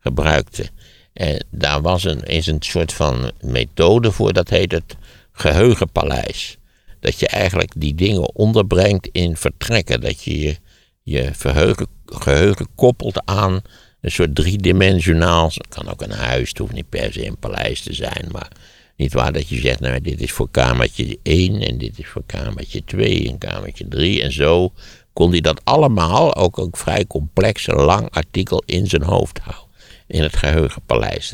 gebruikte. 0.10 0.70
En 1.14 1.46
daar 1.52 1.82
was 1.82 2.04
een, 2.04 2.24
is 2.24 2.48
een 2.48 2.62
soort 2.62 2.94
van 2.94 3.32
methode 3.42 4.12
voor, 4.12 4.34
dat 4.34 4.50
heet 4.50 4.72
het 4.72 4.96
geheugenpaleis. 5.32 6.58
Dat 7.00 7.20
je 7.20 7.28
eigenlijk 7.28 7.72
die 7.76 7.96
dingen 7.96 8.36
onderbrengt 8.36 9.10
in 9.12 9.38
vertrekken. 9.38 10.02
Dat 10.02 10.24
je 10.24 10.58
je, 11.04 11.30
verheugen, 11.34 11.88
geheugen 12.06 12.68
koppelt 12.76 13.22
aan 13.26 13.62
een 14.02 14.12
soort 14.12 14.36
driedimensionaal. 14.36 15.52
Het 15.54 15.68
kan 15.70 15.90
ook 15.90 16.02
een 16.02 16.12
huis, 16.12 16.50
het 16.50 16.58
hoeft 16.58 16.74
niet 16.74 16.90
per 16.90 17.14
se 17.14 17.26
een 17.26 17.38
paleis 17.38 17.82
te 17.82 17.94
zijn. 17.94 18.26
Maar 18.32 18.52
niet 18.96 19.14
waar 19.14 19.34
dat 19.34 19.48
je 19.48 19.60
zegt, 19.60 19.80
nou 19.80 20.02
dit 20.02 20.22
is 20.22 20.32
voor 20.32 20.50
kamertje 20.52 21.20
1 21.24 21.62
en 21.62 21.78
dit 21.78 22.00
is 22.00 22.08
voor 22.08 22.24
kamertje 22.26 22.84
2 22.84 23.28
en 23.30 23.38
kamertje 23.38 23.88
3 23.88 24.22
en 24.24 24.32
zo 24.32 24.72
kon 25.14 25.32
hij 25.32 25.42
dat 25.42 25.62
allemaal, 25.64 26.36
ook 26.36 26.58
een 26.58 26.70
vrij 26.72 27.08
complex 27.08 27.68
lang 27.68 28.10
artikel, 28.10 28.64
in 28.66 28.88
zijn 28.88 29.04
hoofd 29.04 29.40
houden. 29.40 29.69
In 30.10 30.24
het 30.24 30.36
geheugenpaleis. 30.36 31.34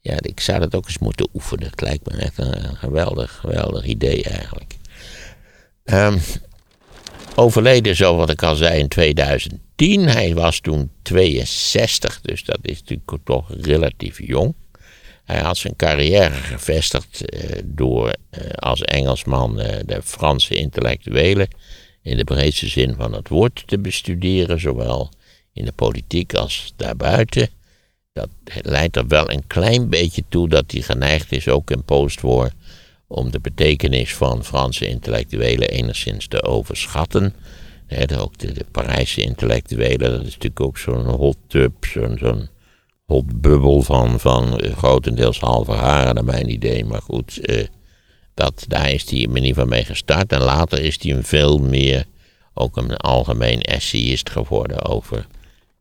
Ja, 0.00 0.16
ik 0.20 0.40
zou 0.40 0.60
dat 0.60 0.74
ook 0.74 0.86
eens 0.86 0.98
moeten 0.98 1.28
oefenen. 1.34 1.70
Het 1.70 1.80
lijkt 1.80 2.06
me 2.06 2.16
echt 2.16 2.38
een 2.38 2.76
geweldig, 2.76 3.32
geweldig 3.32 3.84
idee 3.84 4.22
eigenlijk. 4.22 4.74
Um, 5.84 6.20
overleden, 7.34 7.96
zo 7.96 8.16
wat 8.16 8.30
ik 8.30 8.42
al 8.42 8.56
zei, 8.56 8.78
in 8.78 8.88
2010. 8.88 10.08
Hij 10.08 10.34
was 10.34 10.60
toen 10.60 10.90
62, 11.02 12.20
dus 12.20 12.44
dat 12.44 12.58
is 12.62 12.80
natuurlijk 12.80 13.24
toch 13.24 13.50
relatief 13.60 14.18
jong. 14.26 14.54
Hij 15.24 15.40
had 15.40 15.56
zijn 15.56 15.76
carrière 15.76 16.34
gevestigd 16.34 17.24
eh, 17.24 17.58
door 17.64 18.12
eh, 18.30 18.50
als 18.50 18.82
Engelsman 18.82 19.60
eh, 19.60 19.78
de 19.86 20.02
Franse 20.02 20.54
intellectuelen 20.54 21.48
in 22.02 22.16
de 22.16 22.24
breedste 22.24 22.68
zin 22.68 22.94
van 22.94 23.12
het 23.12 23.28
woord 23.28 23.62
te 23.66 23.78
bestuderen, 23.78 24.60
zowel 24.60 25.10
in 25.52 25.64
de 25.64 25.72
politiek 25.72 26.34
als 26.34 26.72
daarbuiten. 26.76 27.48
Dat 28.18 28.62
leidt 28.62 28.96
er 28.96 29.06
wel 29.06 29.30
een 29.30 29.46
klein 29.46 29.88
beetje 29.88 30.24
toe 30.28 30.48
dat 30.48 30.64
hij 30.72 30.82
geneigd 30.82 31.32
is, 31.32 31.48
ook 31.48 31.70
in 31.70 31.84
postwoord, 31.84 32.52
om 33.06 33.30
de 33.30 33.40
betekenis 33.40 34.14
van 34.14 34.44
Franse 34.44 34.86
intellectuelen 34.86 35.68
enigszins 35.68 36.28
te 36.28 36.42
overschatten. 36.42 37.34
ook 38.18 38.38
de, 38.38 38.64
Parijse 38.70 39.20
intellectuelen, 39.20 40.10
dat 40.10 40.20
is 40.20 40.24
natuurlijk 40.24 40.60
ook 40.60 40.78
zo'n 40.78 41.06
hot 41.06 41.36
tub, 41.46 41.84
zo'n 41.84 42.18
zo'n 42.18 42.48
hot 43.06 43.40
bubbel 43.40 43.82
van, 43.82 44.20
van 44.20 44.64
uh, 44.64 44.76
grotendeels 44.76 45.40
halve 45.40 45.72
haren, 45.72 46.14
naar 46.14 46.24
mijn 46.24 46.50
idee. 46.50 46.84
Maar 46.84 47.02
goed, 47.02 47.48
uh, 47.48 47.66
dat, 48.34 48.64
daar 48.68 48.90
is 48.90 49.10
hij 49.10 49.18
in 49.18 49.34
ieder 49.34 49.48
geval 49.48 49.66
mee 49.66 49.84
gestart. 49.84 50.32
En 50.32 50.40
later 50.40 50.82
is 50.82 51.02
hij 51.02 51.12
een 51.12 51.24
veel 51.24 51.58
meer, 51.58 52.06
ook 52.54 52.76
een 52.76 52.96
algemeen 52.96 53.60
essayist 53.60 54.30
geworden 54.30 54.84
over 54.84 55.26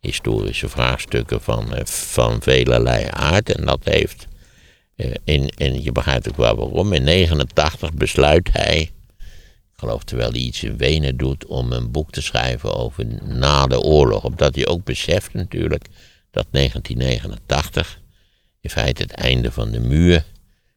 historische 0.08 0.70
vraagstukken 0.70 1.42
van, 1.42 1.74
uh, 1.74 1.86
van 1.86 2.42
velelei 2.42 3.06
aard. 3.10 3.56
En 3.56 3.66
dat 3.66 3.80
heeft 3.84 4.28
eh, 4.96 5.12
in, 5.24 5.50
en 5.50 5.84
je 5.84 5.92
begrijpt 5.92 6.30
ook 6.30 6.38
wel 6.38 6.56
waarom. 6.56 6.94
In 6.94 7.04
89 7.04 7.94
besluit 7.94 8.50
hij, 8.52 8.80
ik 8.80 9.76
geloof 9.76 10.04
terwijl 10.04 10.32
hij 10.32 10.40
iets 10.40 10.64
in 10.64 10.78
Wenen 10.78 11.18
doet, 11.18 11.46
om 11.46 11.72
een 11.72 11.92
boek 11.92 12.12
te 12.12 12.22
schrijven 12.22 12.76
over 12.76 13.06
na 13.24 13.68
de 13.68 13.80
oorlog. 13.80 14.24
Omdat 14.24 14.56
hij 14.56 14.68
ook 14.68 14.84
beseft 14.84 15.34
natuurlijk 15.34 15.86
dat 16.32 16.46
1989 16.52 18.00
in 18.62 18.70
feite 18.70 19.02
het 19.02 19.12
einde 19.12 19.52
van 19.52 19.72
de 19.72 19.80
muur, 19.80 20.24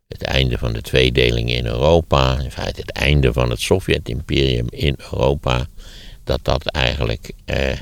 het 0.08 0.22
einde 0.22 0.58
van 0.58 0.72
de 0.72 0.82
tweedeling 0.82 1.50
in 1.50 1.66
Europa, 1.66 2.38
in 2.38 2.50
feite 2.50 2.80
het 2.80 2.92
einde 2.92 3.32
van 3.32 3.50
het 3.50 3.60
Sovjet-imperium 3.60 4.66
in 4.70 4.94
Europa, 5.12 5.66
dat 6.24 6.40
dat 6.42 6.66
eigenlijk 6.66 7.32
eh, 7.44 7.78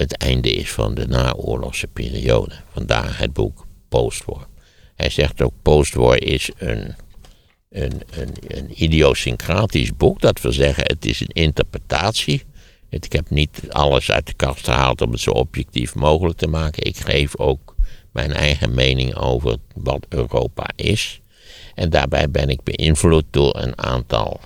het 0.00 0.16
einde 0.16 0.50
is 0.52 0.70
van 0.70 0.94
de 0.94 1.06
naoorlogse 1.06 1.86
periode. 1.86 2.54
Vandaar 2.72 3.18
het 3.18 3.32
boek 3.32 3.66
postwar. 3.88 4.46
Hij 4.94 5.10
zegt 5.10 5.42
ook 5.42 5.52
postwar 5.62 6.22
is 6.22 6.50
een, 6.56 6.94
een, 7.70 8.02
een, 8.10 8.34
een 8.46 8.82
idiosyncratisch 8.82 9.96
boek. 9.96 10.20
Dat 10.20 10.40
wil 10.40 10.52
zeggen, 10.52 10.84
het 10.86 11.04
is 11.04 11.20
een 11.20 11.32
interpretatie. 11.32 12.42
Ik 12.88 13.12
heb 13.12 13.30
niet 13.30 13.60
alles 13.68 14.10
uit 14.10 14.26
de 14.26 14.34
kast 14.34 14.64
gehaald 14.64 15.00
om 15.00 15.10
het 15.10 15.20
zo 15.20 15.30
objectief 15.30 15.94
mogelijk 15.94 16.38
te 16.38 16.46
maken. 16.46 16.86
Ik 16.86 16.96
geef 16.96 17.36
ook 17.36 17.74
mijn 18.12 18.32
eigen 18.32 18.74
mening 18.74 19.14
over 19.14 19.56
wat 19.74 20.06
Europa 20.08 20.66
is. 20.76 21.20
En 21.74 21.90
daarbij 21.90 22.30
ben 22.30 22.48
ik 22.48 22.62
beïnvloed 22.62 23.24
door 23.30 23.56
een 23.56 23.78
aantal 23.78 24.40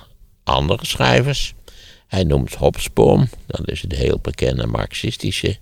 andere 0.44 0.86
schrijvers. 0.86 1.53
Hij 2.14 2.24
noemt 2.24 2.54
Hobsbawm, 2.54 3.28
dat 3.46 3.68
is 3.68 3.80
de 3.80 3.96
heel 3.96 4.18
bekende 4.22 4.66
marxistische 4.66 5.56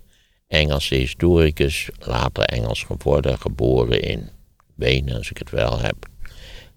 Engelse 0.47 0.95
historicus, 0.95 1.89
later 1.99 2.43
Engels 2.43 2.83
geworden, 2.83 3.39
geboren 3.39 4.01
in 4.01 4.29
Wenen, 4.75 5.17
als 5.17 5.29
ik 5.29 5.37
het 5.37 5.49
wel 5.49 5.79
heb. 5.79 5.95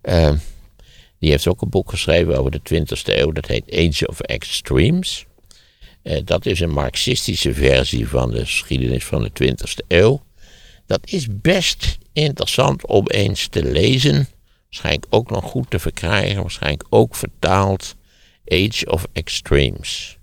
Uh, 0.03 0.33
die 1.19 1.31
heeft 1.31 1.49
ook 1.49 1.63
een 1.63 1.71
boek 1.71 1.91
geschreven 1.91 2.39
over 2.39 2.51
de 2.51 2.61
20e 2.75 3.03
eeuw, 3.05 3.33
dat 3.33 3.47
heet 3.47 3.73
Age 3.73 4.09
of 4.09 4.21
Extremes. 4.21 5.27
Uh, 6.03 6.21
dat 6.25 6.47
is 6.47 6.61
een 6.61 6.73
marxistische 6.73 7.55
versie 7.55 8.09
van 8.09 8.31
de 8.31 8.45
geschiedenis 8.45 9.05
van 9.05 9.23
de 9.23 9.31
20e 9.45 9.87
eeuw. 9.89 10.23
Dat 10.87 11.01
is 11.05 11.27
best 11.31 11.99
interessant 12.13 12.87
om 12.87 13.07
eens 13.07 13.49
te 13.49 13.65
lezen. 13.65 14.29
Waarschijnlijk 14.65 15.07
ook 15.11 15.31
nog 15.31 15.45
goed 15.45 15.71
te 15.71 15.79
verkrijgen, 15.79 16.41
waarschijnlijk 16.41 16.85
ook 16.91 17.17
vertaald. 17.17 17.96
Age 18.49 18.91
of 18.91 19.07
Extremes. 19.13 20.19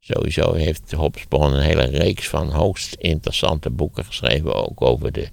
Sowieso 0.00 0.52
heeft 0.52 0.92
Hobsbawm 0.92 1.52
een 1.52 1.62
hele 1.62 1.84
reeks 1.84 2.28
van 2.28 2.50
hoogst 2.50 2.94
interessante 2.94 3.70
boeken 3.70 4.04
geschreven, 4.04 4.54
ook 4.54 4.82
over 4.82 5.12
de 5.12 5.28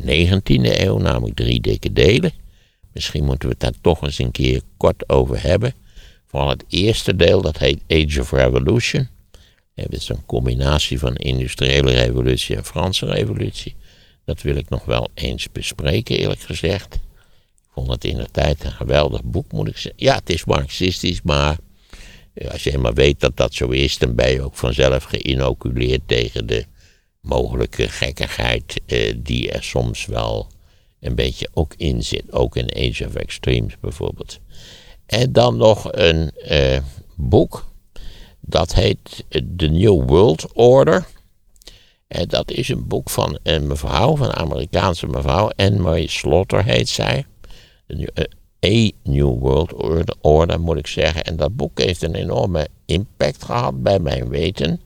19e 0.00 0.80
eeuw, 0.80 0.98
namelijk 0.98 1.36
drie 1.36 1.60
dikke 1.60 1.92
delen. 1.92 2.32
Misschien 2.92 3.24
moeten 3.24 3.48
we 3.48 3.54
het 3.58 3.62
daar 3.62 3.80
toch 3.80 4.02
eens 4.02 4.18
een 4.18 4.30
keer 4.30 4.62
kort 4.76 5.08
over 5.08 5.42
hebben. 5.42 5.74
Vooral 6.26 6.48
het 6.48 6.64
eerste 6.68 7.16
deel, 7.16 7.42
dat 7.42 7.58
heet 7.58 7.82
Age 7.88 8.20
of 8.20 8.30
Revolution. 8.30 9.08
Het 9.74 9.92
is 9.92 10.08
een 10.08 10.26
combinatie 10.26 10.98
van 10.98 11.14
industriële 11.16 11.92
revolutie 11.92 12.56
en 12.56 12.64
Franse 12.64 13.06
revolutie. 13.06 13.76
Dat 14.24 14.42
wil 14.42 14.56
ik 14.56 14.68
nog 14.68 14.84
wel 14.84 15.08
eens 15.14 15.52
bespreken, 15.52 16.18
eerlijk 16.18 16.40
gezegd. 16.40 16.94
Ik 16.94 17.72
vond 17.72 17.90
het 17.90 18.04
in 18.04 18.16
de 18.16 18.28
tijd 18.30 18.64
een 18.64 18.72
geweldig 18.72 19.24
boek, 19.24 19.52
moet 19.52 19.68
ik 19.68 19.76
zeggen. 19.76 20.04
Ja, 20.04 20.14
het 20.14 20.30
is 20.30 20.44
marxistisch, 20.44 21.22
maar 21.22 21.56
als 22.50 22.62
je 22.62 22.70
helemaal 22.70 22.92
weet 22.92 23.20
dat 23.20 23.36
dat 23.36 23.54
zo 23.54 23.68
is, 23.68 23.98
dan 23.98 24.14
ben 24.14 24.30
je 24.30 24.42
ook 24.42 24.54
vanzelf 24.54 25.04
geïnoculeerd 25.04 26.00
tegen 26.06 26.46
de 26.46 26.64
mogelijke 27.20 27.88
gekkigheid 27.88 28.80
eh, 28.86 29.14
die 29.16 29.50
er 29.50 29.64
soms 29.64 30.06
wel 30.06 30.46
een 31.00 31.14
beetje 31.14 31.48
ook 31.52 31.74
in 31.76 32.02
zit. 32.02 32.32
Ook 32.32 32.56
in 32.56 32.90
Age 32.90 33.06
of 33.06 33.14
Extremes 33.14 33.78
bijvoorbeeld. 33.80 34.38
En 35.06 35.32
dan 35.32 35.56
nog 35.56 35.92
een 35.92 36.30
eh, 36.30 36.78
boek. 37.14 37.66
Dat 38.40 38.74
heet 38.74 39.24
The 39.56 39.66
New 39.66 40.08
World 40.08 40.52
Order. 40.52 41.06
En 42.06 42.28
dat 42.28 42.50
is 42.50 42.68
een 42.68 42.86
boek 42.86 43.10
van 43.10 43.38
een 43.42 43.66
mevrouw, 43.66 44.16
van 44.16 44.26
een 44.26 44.34
Amerikaanse 44.34 45.06
mevrouw. 45.06 45.50
Anne-Marie 45.56 46.10
Slaughter 46.10 46.64
heet 46.64 46.88
zij. 46.88 47.26
A 48.66 48.90
New 49.02 49.38
World 49.38 49.72
Order, 50.20 50.60
moet 50.60 50.78
ik 50.78 50.86
zeggen. 50.86 51.24
En 51.24 51.36
dat 51.36 51.56
boek 51.56 51.80
heeft 51.80 52.02
een 52.02 52.14
enorme 52.14 52.68
impact 52.84 53.44
gehad 53.44 53.82
bij 53.82 53.98
mijn 53.98 54.28
weten. 54.28 54.80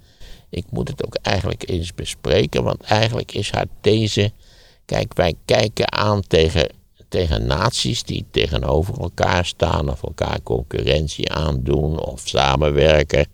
Ik 0.51 0.65
moet 0.71 0.89
het 0.89 1.07
ook 1.07 1.15
eigenlijk 1.15 1.69
eens 1.69 1.95
bespreken, 1.95 2.63
want 2.63 2.83
eigenlijk 2.83 3.33
is 3.33 3.51
haar 3.51 3.67
these. 3.81 4.33
Kijk, 4.85 5.15
wij 5.15 5.35
kijken 5.45 5.93
aan 5.93 6.23
tegen, 6.27 6.69
tegen 7.09 7.47
naties 7.47 8.03
die 8.03 8.27
tegenover 8.31 9.01
elkaar 9.01 9.45
staan, 9.45 9.91
of 9.91 10.03
elkaar 10.03 10.43
concurrentie 10.43 11.33
aandoen 11.33 11.99
of 11.99 12.21
samenwerken. 12.25 13.27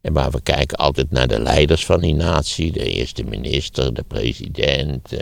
En 0.00 0.12
maar 0.12 0.30
we 0.30 0.40
kijken 0.40 0.78
altijd 0.78 1.10
naar 1.10 1.28
de 1.28 1.40
leiders 1.40 1.86
van 1.86 2.00
die 2.00 2.14
natie, 2.14 2.72
de 2.72 2.84
eerste 2.84 3.24
minister, 3.24 3.94
de 3.94 4.02
president, 4.02 5.12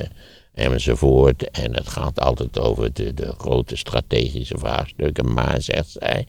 enzovoort. 0.55 1.51
En 1.51 1.75
het 1.75 1.89
gaat 1.89 2.21
altijd 2.21 2.59
over 2.59 2.93
de, 2.93 3.15
de 3.15 3.35
grote 3.39 3.77
strategische 3.77 4.59
vraagstukken. 4.59 5.33
Maar, 5.33 5.63
zegt 5.63 5.97
zij, 6.01 6.27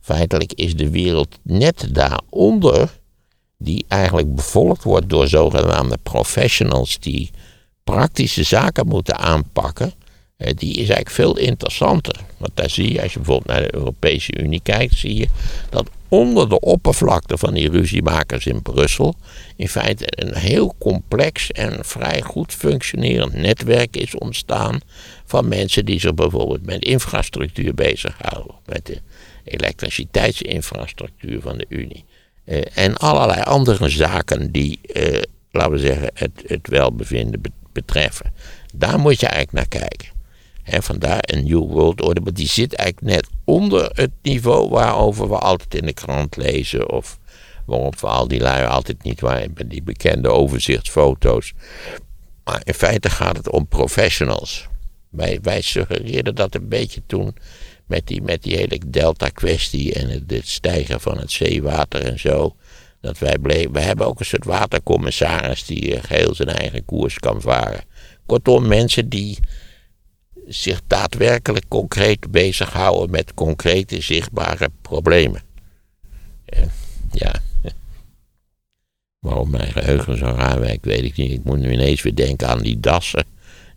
feitelijk 0.00 0.52
is 0.52 0.76
de 0.76 0.90
wereld 0.90 1.38
net 1.42 1.88
daaronder, 1.90 2.98
die 3.58 3.84
eigenlijk 3.88 4.34
bevolkt 4.34 4.82
wordt 4.82 5.08
door 5.08 5.28
zogenaamde 5.28 5.98
professionals 6.02 6.98
die 6.98 7.30
praktische 7.84 8.42
zaken 8.42 8.86
moeten 8.86 9.18
aanpakken, 9.18 9.92
die 10.36 10.70
is 10.70 10.76
eigenlijk 10.76 11.10
veel 11.10 11.36
interessanter. 11.36 12.20
Want 12.36 12.52
daar 12.54 12.70
zie 12.70 12.92
je, 12.92 13.02
als 13.02 13.12
je 13.12 13.18
bijvoorbeeld 13.18 13.48
naar 13.48 13.62
de 13.62 13.74
Europese 13.74 14.38
Unie 14.38 14.60
kijkt, 14.62 14.94
zie 14.94 15.14
je 15.14 15.28
dat 15.70 15.90
onder 16.14 16.48
de 16.48 16.60
oppervlakte 16.60 17.38
van 17.38 17.54
die 17.54 17.70
ruziemakers 17.70 18.46
in 18.46 18.62
Brussel 18.62 19.14
in 19.56 19.68
feite 19.68 20.04
een 20.08 20.34
heel 20.34 20.74
complex 20.78 21.50
en 21.50 21.84
vrij 21.84 22.22
goed 22.22 22.52
functionerend 22.52 23.34
netwerk 23.34 23.96
is 23.96 24.14
ontstaan 24.14 24.80
van 25.24 25.48
mensen 25.48 25.84
die 25.84 26.00
zich 26.00 26.14
bijvoorbeeld 26.14 26.66
met 26.66 26.84
infrastructuur 26.84 27.74
bezighouden, 27.74 28.54
met 28.66 28.86
de 28.86 29.00
elektriciteitsinfrastructuur 29.44 31.40
van 31.40 31.58
de 31.58 31.66
Unie. 31.68 32.04
Uh, 32.44 32.62
en 32.74 32.96
allerlei 32.96 33.42
andere 33.42 33.88
zaken 33.88 34.52
die, 34.52 34.80
uh, 34.92 35.22
laten 35.50 35.72
we 35.72 35.78
zeggen, 35.78 36.10
het 36.46 36.68
welbevinden 36.68 37.40
betreffen. 37.72 38.32
Daar 38.74 38.98
moet 38.98 39.20
je 39.20 39.26
eigenlijk 39.26 39.70
naar 39.70 39.80
kijken. 39.80 40.13
En 40.64 40.82
vandaar 40.82 41.20
een 41.20 41.44
New 41.44 41.70
World 41.70 42.02
Order, 42.02 42.22
maar 42.22 42.32
die 42.32 42.48
zit 42.48 42.74
eigenlijk 42.74 43.14
net 43.14 43.28
onder 43.44 43.90
het 43.92 44.10
niveau 44.22 44.68
waarover 44.68 45.28
we 45.28 45.38
altijd 45.38 45.74
in 45.74 45.86
de 45.86 45.92
krant 45.92 46.36
lezen. 46.36 46.90
Of 46.90 47.18
waarop 47.66 48.00
we 48.00 48.06
al 48.06 48.28
die 48.28 48.40
lui 48.40 48.66
altijd 48.66 49.02
niet 49.02 49.20
waar, 49.20 49.46
die 49.66 49.82
bekende 49.82 50.28
overzichtsfoto's. 50.28 51.52
Maar 52.44 52.60
in 52.64 52.74
feite 52.74 53.10
gaat 53.10 53.36
het 53.36 53.50
om 53.50 53.66
professionals. 53.66 54.68
Wij, 55.10 55.38
wij 55.42 55.60
suggereerden 55.60 56.34
dat 56.34 56.54
een 56.54 56.68
beetje 56.68 57.02
toen 57.06 57.36
met 57.86 58.06
die, 58.06 58.22
met 58.22 58.42
die 58.42 58.56
hele 58.56 58.80
delta-kwestie 58.86 59.94
en 59.94 60.08
het, 60.08 60.22
het 60.26 60.48
stijgen 60.48 61.00
van 61.00 61.18
het 61.18 61.32
zeewater 61.32 62.04
en 62.04 62.18
zo. 62.18 62.56
Dat 63.00 63.18
wij 63.18 63.38
bleven, 63.38 63.72
we 63.72 63.80
hebben 63.80 64.06
ook 64.06 64.20
een 64.20 64.26
soort 64.26 64.44
watercommissaris 64.44 65.64
die 65.64 66.00
geheel 66.00 66.34
zijn 66.34 66.48
eigen 66.48 66.84
koers 66.84 67.18
kan 67.18 67.40
varen. 67.40 67.84
Kortom, 68.26 68.66
mensen 68.68 69.08
die 69.08 69.38
zich 70.48 70.80
daadwerkelijk 70.86 71.64
concreet 71.68 72.30
bezighouden 72.30 73.10
met 73.10 73.34
concrete 73.34 74.00
zichtbare 74.00 74.70
problemen. 74.82 75.42
ja. 77.12 77.34
Waarom 79.18 79.50
mijn 79.50 79.72
geheugen 79.72 80.18
zo 80.18 80.24
raar 80.24 80.60
werkt, 80.60 80.84
weet 80.84 81.04
ik 81.04 81.16
niet. 81.16 81.32
Ik 81.32 81.44
moet 81.44 81.58
nu 81.58 81.72
ineens 81.72 82.02
weer 82.02 82.14
denken 82.14 82.48
aan 82.48 82.62
die 82.62 82.80
dassen. 82.80 83.24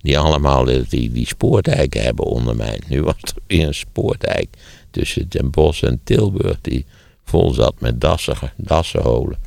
Die 0.02 0.20
allemaal 0.20 0.64
die, 0.64 1.12
die 1.12 1.28
spoordijken 1.28 2.02
hebben 2.02 2.26
onder 2.26 2.56
mij. 2.56 2.80
Nu 2.88 3.04
was 3.04 3.16
er 3.22 3.42
weer 3.48 3.68
een 3.68 3.74
spoordijk 3.74 4.48
tussen 4.92 5.30
Den 5.30 5.50
Bosch 5.52 5.84
en 5.84 6.00
Tilburg. 6.04 6.62
Die 6.62 6.86
vol 7.24 7.54
zat 7.54 7.80
met 7.80 8.02
dassen, 8.02 8.38
dassenholen. 8.58 9.38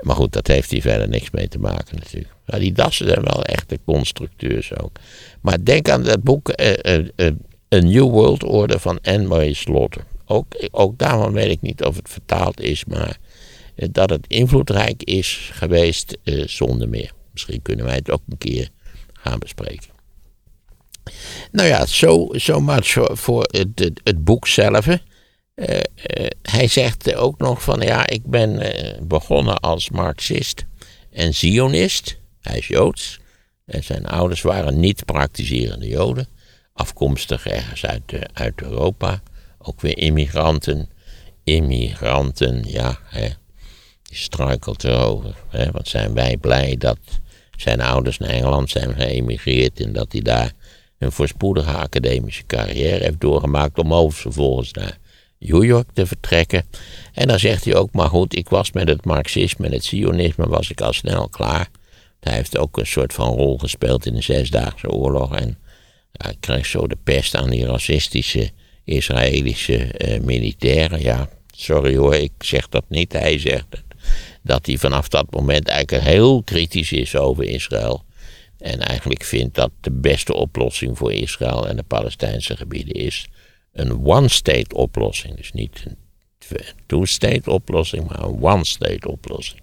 Maar 0.00 0.16
goed, 0.16 0.32
dat 0.32 0.46
heeft 0.46 0.70
hier 0.70 0.80
verder 0.80 1.08
niks 1.08 1.30
mee 1.30 1.48
te 1.48 1.58
maken 1.58 1.96
natuurlijk. 1.96 2.37
Maar 2.48 2.60
die 2.60 2.72
dassen 2.72 3.08
zijn 3.08 3.22
wel 3.22 3.44
echte 3.44 3.78
constructeurs 3.84 4.78
ook. 4.78 4.96
Maar 5.40 5.64
denk 5.64 5.88
aan 5.88 6.02
dat 6.02 6.22
boek 6.22 6.52
uh, 6.60 7.34
A 7.74 7.78
New 7.78 8.10
World 8.10 8.44
Order 8.44 8.80
van 8.80 8.98
Anne-Marie 9.02 9.54
Slaughter. 9.54 10.04
Ook, 10.26 10.46
ook 10.70 10.98
daarvan 10.98 11.32
weet 11.32 11.50
ik 11.50 11.60
niet 11.60 11.84
of 11.84 11.96
het 11.96 12.08
vertaald 12.08 12.60
is, 12.60 12.84
maar 12.84 13.18
dat 13.90 14.10
het 14.10 14.26
invloedrijk 14.26 15.02
is 15.02 15.50
geweest 15.52 16.18
zonder 16.44 16.88
meer. 16.88 17.12
Misschien 17.32 17.62
kunnen 17.62 17.84
wij 17.84 17.94
het 17.94 18.10
ook 18.10 18.22
een 18.28 18.38
keer 18.38 18.68
gaan 19.12 19.38
bespreken. 19.38 19.88
Nou 21.52 21.68
ja, 21.68 21.86
zo 21.86 22.28
so 22.32 22.60
much 22.60 22.96
voor 23.10 23.42
het, 23.42 23.68
het, 23.74 24.00
het 24.04 24.24
boek 24.24 24.46
zelf. 24.46 24.86
Hij 26.42 26.68
zegt 26.68 27.14
ook 27.14 27.38
nog 27.38 27.62
van 27.62 27.80
ja, 27.80 28.06
ik 28.06 28.26
ben 28.26 28.62
begonnen 29.08 29.60
als 29.60 29.90
Marxist 29.90 30.64
en 31.10 31.34
Zionist. 31.34 32.17
Hij 32.40 32.58
is 32.58 32.66
Joods. 32.66 33.20
En 33.64 33.84
zijn 33.84 34.06
ouders 34.06 34.42
waren 34.42 34.80
niet 34.80 35.04
praktiserende 35.04 35.88
Joden. 35.88 36.28
Afkomstig 36.72 37.46
ergens 37.46 37.86
uit, 37.86 38.02
uit 38.32 38.62
Europa. 38.62 39.22
Ook 39.58 39.80
weer 39.80 39.98
immigranten. 39.98 40.90
Immigranten, 41.44 42.64
ja, 42.66 42.98
hè, 43.04 43.28
die 44.02 44.16
struikelt 44.16 44.84
erover. 44.84 45.34
Hè, 45.48 45.70
wat 45.70 45.88
zijn 45.88 46.14
wij 46.14 46.36
blij 46.36 46.76
dat 46.78 46.98
zijn 47.56 47.80
ouders 47.80 48.18
naar 48.18 48.28
Engeland 48.28 48.70
zijn 48.70 48.94
geëmigreerd 48.94 49.80
en 49.80 49.92
dat 49.92 50.12
hij 50.12 50.20
daar 50.20 50.52
een 50.98 51.12
voorspoedige 51.12 51.70
academische 51.70 52.46
carrière 52.46 53.04
heeft 53.04 53.20
doorgemaakt 53.20 53.78
om 53.78 54.12
vervolgens 54.12 54.72
naar 54.72 54.98
New 55.38 55.64
York 55.64 55.88
te 55.92 56.06
vertrekken. 56.06 56.66
En 57.12 57.28
dan 57.28 57.38
zegt 57.38 57.64
hij 57.64 57.74
ook, 57.74 57.92
maar 57.92 58.08
goed, 58.08 58.36
ik 58.36 58.48
was 58.48 58.72
met 58.72 58.88
het 58.88 59.04
marxisme 59.04 59.66
en 59.66 59.72
het 59.72 59.84
sionisme 59.84 60.48
was 60.48 60.70
ik 60.70 60.80
al 60.80 60.92
snel 60.92 61.28
klaar. 61.28 61.68
Hij 62.20 62.34
heeft 62.34 62.58
ook 62.58 62.76
een 62.76 62.86
soort 62.86 63.12
van 63.12 63.34
rol 63.34 63.58
gespeeld 63.58 64.06
in 64.06 64.14
de 64.14 64.22
Zesdaagse 64.22 64.90
Oorlog. 64.90 65.36
En 65.36 65.58
ja, 66.12 66.32
kreeg 66.40 66.66
zo 66.66 66.86
de 66.86 66.98
pest 67.04 67.34
aan 67.34 67.50
die 67.50 67.66
racistische 67.66 68.50
Israëlische 68.84 70.08
uh, 70.08 70.20
militairen. 70.20 71.00
Ja, 71.00 71.28
sorry 71.50 71.96
hoor, 71.96 72.14
ik 72.14 72.32
zeg 72.38 72.68
dat 72.68 72.84
niet. 72.88 73.12
Hij 73.12 73.38
zegt 73.38 73.66
het. 73.70 73.84
Dat 74.42 74.66
hij 74.66 74.76
vanaf 74.76 75.08
dat 75.08 75.30
moment 75.30 75.68
eigenlijk 75.68 76.04
heel 76.04 76.42
kritisch 76.42 76.92
is 76.92 77.16
over 77.16 77.44
Israël. 77.44 78.04
En 78.58 78.80
eigenlijk 78.80 79.24
vindt 79.24 79.54
dat 79.54 79.70
de 79.80 79.90
beste 79.90 80.34
oplossing 80.34 80.98
voor 80.98 81.12
Israël 81.12 81.68
en 81.68 81.76
de 81.76 81.82
Palestijnse 81.82 82.56
gebieden 82.56 82.94
is 82.94 83.26
een 83.72 84.06
one-state 84.06 84.74
oplossing. 84.74 85.36
Dus 85.36 85.52
niet 85.52 85.84
een 85.86 85.96
two-state 86.86 87.50
oplossing, 87.50 88.08
maar 88.08 88.22
een 88.22 88.42
one-state 88.42 89.08
oplossing. 89.08 89.60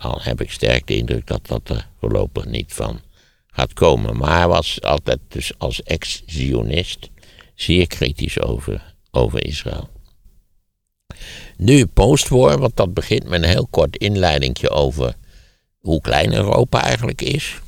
Al 0.00 0.20
heb 0.22 0.40
ik 0.40 0.50
sterk 0.50 0.86
de 0.86 0.96
indruk 0.96 1.26
dat 1.26 1.46
dat 1.46 1.68
er 1.68 1.88
voorlopig 1.98 2.44
niet 2.44 2.72
van 2.72 3.00
gaat 3.46 3.72
komen. 3.72 4.16
Maar 4.16 4.36
hij 4.36 4.48
was 4.48 4.82
altijd 4.82 5.18
dus 5.28 5.52
als 5.58 5.82
ex-Zionist 5.82 7.10
zeer 7.54 7.86
kritisch 7.86 8.40
over, 8.40 8.94
over 9.10 9.44
Israël. 9.46 9.88
Nu 11.56 11.86
postwar, 11.86 12.58
want 12.58 12.76
dat 12.76 12.94
begint 12.94 13.24
met 13.24 13.42
een 13.42 13.48
heel 13.48 13.66
kort 13.70 13.96
inleidingje 13.96 14.70
over 14.70 15.14
hoe 15.78 16.00
klein 16.00 16.32
Europa 16.34 16.82
eigenlijk 16.82 17.22
is. 17.22 17.58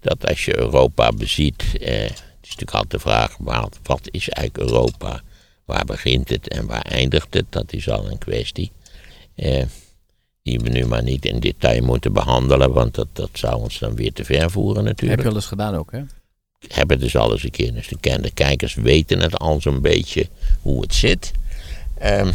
Dat 0.00 0.28
als 0.28 0.44
je 0.44 0.58
Europa 0.58 1.12
beziet, 1.12 1.62
eh, 1.80 2.00
het 2.00 2.22
is 2.42 2.48
natuurlijk 2.56 2.70
altijd 2.70 2.90
de 2.90 2.98
vraag, 2.98 3.36
wat 3.82 4.08
is 4.10 4.28
eigenlijk 4.28 4.70
Europa? 4.70 5.22
Waar 5.64 5.84
begint 5.84 6.28
het 6.28 6.48
en 6.48 6.66
waar 6.66 6.82
eindigt 6.82 7.34
het? 7.34 7.46
Dat 7.48 7.72
is 7.72 7.88
al 7.88 8.10
een 8.10 8.18
kwestie. 8.18 8.72
Eh, 9.34 9.64
die 10.48 10.60
we 10.60 10.68
nu 10.68 10.86
maar 10.86 11.02
niet 11.02 11.24
in 11.24 11.40
detail 11.40 11.82
moeten 11.82 12.12
behandelen, 12.12 12.72
want 12.72 12.94
dat, 12.94 13.08
dat 13.12 13.30
zou 13.32 13.60
ons 13.60 13.78
dan 13.78 13.94
weer 13.94 14.12
te 14.12 14.24
ver 14.24 14.50
voeren 14.50 14.84
natuurlijk. 14.84 15.10
Heb 15.10 15.20
je 15.20 15.28
al 15.28 15.36
eens 15.36 15.46
gedaan 15.46 15.74
ook, 15.74 15.92
hè? 15.92 16.02
Heb 16.68 16.88
het 16.88 17.00
dus 17.00 17.16
al 17.16 17.32
eens 17.32 17.42
een 17.42 17.50
keer. 17.50 17.74
Dus 17.74 17.88
de, 17.88 18.20
de 18.20 18.30
kijkers 18.30 18.74
weten 18.74 19.20
het 19.20 19.38
al 19.38 19.60
zo'n 19.60 19.80
beetje 19.80 20.28
hoe 20.62 20.80
het 20.80 20.94
zit. 20.94 21.32
Um, 22.04 22.32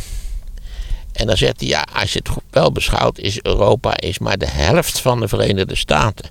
en 1.13 1.27
dan 1.27 1.37
zegt 1.37 1.59
hij, 1.59 1.69
ja, 1.69 1.87
als 1.93 2.13
je 2.13 2.19
het 2.23 2.37
wel 2.49 2.71
beschouwt, 2.71 3.19
is 3.19 3.41
Europa 3.41 3.97
is 3.97 4.19
maar 4.19 4.37
de 4.37 4.47
helft 4.47 4.99
van 4.99 5.19
de 5.19 5.27
Verenigde 5.27 5.75
Staten. 5.75 6.29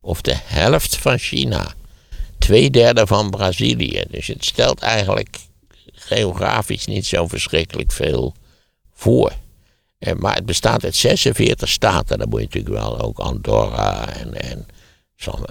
Of 0.00 0.20
de 0.20 0.36
helft 0.44 0.96
van 0.96 1.18
China. 1.18 1.74
Twee 2.38 2.70
derde 2.70 3.06
van 3.06 3.30
Brazilië. 3.30 4.04
Dus 4.10 4.26
het 4.26 4.44
stelt 4.44 4.80
eigenlijk 4.80 5.38
geografisch 5.92 6.86
niet 6.86 7.06
zo 7.06 7.26
verschrikkelijk 7.26 7.92
veel 7.92 8.34
voor. 8.94 9.32
Eh, 9.98 10.14
maar 10.14 10.34
het 10.34 10.46
bestaat 10.46 10.84
uit 10.84 10.96
46 10.96 11.68
staten. 11.68 12.18
Dan 12.18 12.28
moet 12.28 12.40
je 12.40 12.46
natuurlijk 12.46 12.74
wel 12.74 13.00
ook 13.00 13.18
Andorra 13.18 14.08
en, 14.08 14.34
en, 14.34 14.66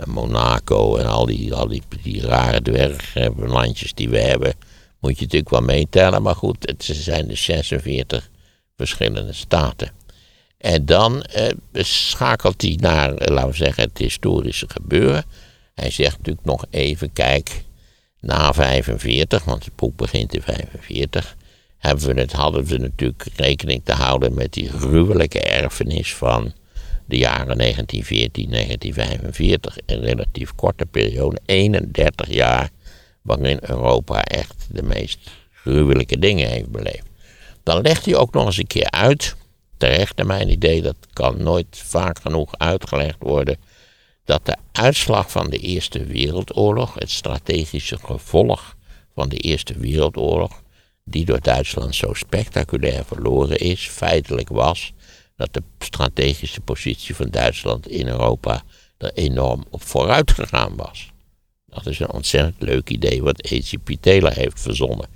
Monaco 0.05 0.97
en 0.97 1.05
al 1.05 1.25
die, 1.25 1.53
al 1.53 1.67
die, 1.67 1.81
die 2.03 2.21
rare 2.21 2.61
dwerglandjes 2.61 3.93
die 3.93 4.09
we 4.09 4.19
hebben. 4.19 4.53
Moet 4.99 5.17
je 5.17 5.23
natuurlijk 5.23 5.51
wel 5.51 5.61
meetellen. 5.61 6.21
Maar 6.21 6.35
goed, 6.35 6.57
het 6.59 6.83
zijn 6.83 7.27
dus 7.27 7.43
46 7.43 8.29
verschillende 8.75 9.33
staten. 9.33 9.91
En 10.57 10.85
dan 10.85 11.21
eh, 11.21 11.53
schakelt 11.73 12.61
hij 12.61 12.77
naar, 12.81 13.13
eh, 13.13 13.33
laten 13.33 13.49
we 13.49 13.55
zeggen, 13.55 13.83
het 13.83 13.97
historische 13.97 14.65
gebeuren. 14.69 15.25
Hij 15.73 15.91
zegt 15.91 16.17
natuurlijk 16.17 16.45
nog 16.45 16.65
even, 16.69 17.13
kijk, 17.13 17.63
na 18.19 18.53
45, 18.53 19.43
want 19.43 19.65
het 19.65 19.75
boek 19.75 19.95
begint 19.95 20.33
in 20.33 20.41
45, 20.41 21.36
hebben 21.87 22.15
we 22.15 22.21
het, 22.21 22.31
hadden 22.31 22.65
we 22.65 22.77
natuurlijk 22.77 23.27
rekening 23.35 23.81
te 23.83 23.93
houden 23.93 24.33
met 24.33 24.53
die 24.53 24.69
gruwelijke 24.69 25.39
erfenis 25.39 26.15
van 26.15 26.53
de 27.05 27.17
jaren 27.17 27.57
1914, 27.57 28.49
1945. 28.49 29.77
Een 29.85 29.99
relatief 29.99 30.55
korte 30.55 30.85
periode, 30.85 31.39
31 31.45 32.29
jaar, 32.29 32.69
waarin 33.21 33.59
Europa 33.61 34.23
echt 34.23 34.67
de 34.69 34.83
meest 34.83 35.19
gruwelijke 35.51 36.19
dingen 36.19 36.49
heeft 36.49 36.69
beleefd. 36.69 37.05
Dan 37.63 37.81
legt 37.81 38.05
hij 38.05 38.15
ook 38.15 38.33
nog 38.33 38.45
eens 38.45 38.57
een 38.57 38.67
keer 38.67 38.91
uit, 38.91 39.35
terecht 39.77 40.15
naar 40.15 40.25
mijn 40.25 40.49
idee, 40.49 40.81
dat 40.81 40.95
kan 41.13 41.43
nooit 41.43 41.67
vaak 41.69 42.19
genoeg 42.19 42.57
uitgelegd 42.57 43.17
worden, 43.19 43.57
dat 44.25 44.45
de 44.45 44.55
uitslag 44.71 45.31
van 45.31 45.49
de 45.49 45.57
Eerste 45.57 46.05
Wereldoorlog, 46.05 46.93
het 46.93 47.11
strategische 47.11 47.97
gevolg 47.97 48.75
van 49.13 49.29
de 49.29 49.37
Eerste 49.37 49.73
Wereldoorlog, 49.77 50.61
die 51.09 51.25
door 51.25 51.41
Duitsland 51.41 51.95
zo 51.95 52.13
spectaculair 52.13 53.05
verloren 53.05 53.57
is, 53.57 53.87
feitelijk 53.87 54.49
was 54.49 54.93
dat 55.35 55.53
de 55.53 55.63
strategische 55.79 56.61
positie 56.61 57.15
van 57.15 57.29
Duitsland 57.29 57.87
in 57.87 58.07
Europa 58.07 58.63
er 58.97 59.13
enorm 59.13 59.65
op 59.69 59.83
vooruit 59.83 60.31
gegaan 60.31 60.75
was. 60.75 61.11
Dat 61.65 61.85
is 61.85 61.99
een 61.99 62.11
ontzettend 62.11 62.61
leuk 62.61 62.89
idee 62.89 63.23
wat 63.23 63.51
A.C.P. 63.51 63.91
Taylor 63.99 64.33
heeft 64.33 64.61
verzonnen. 64.61 65.07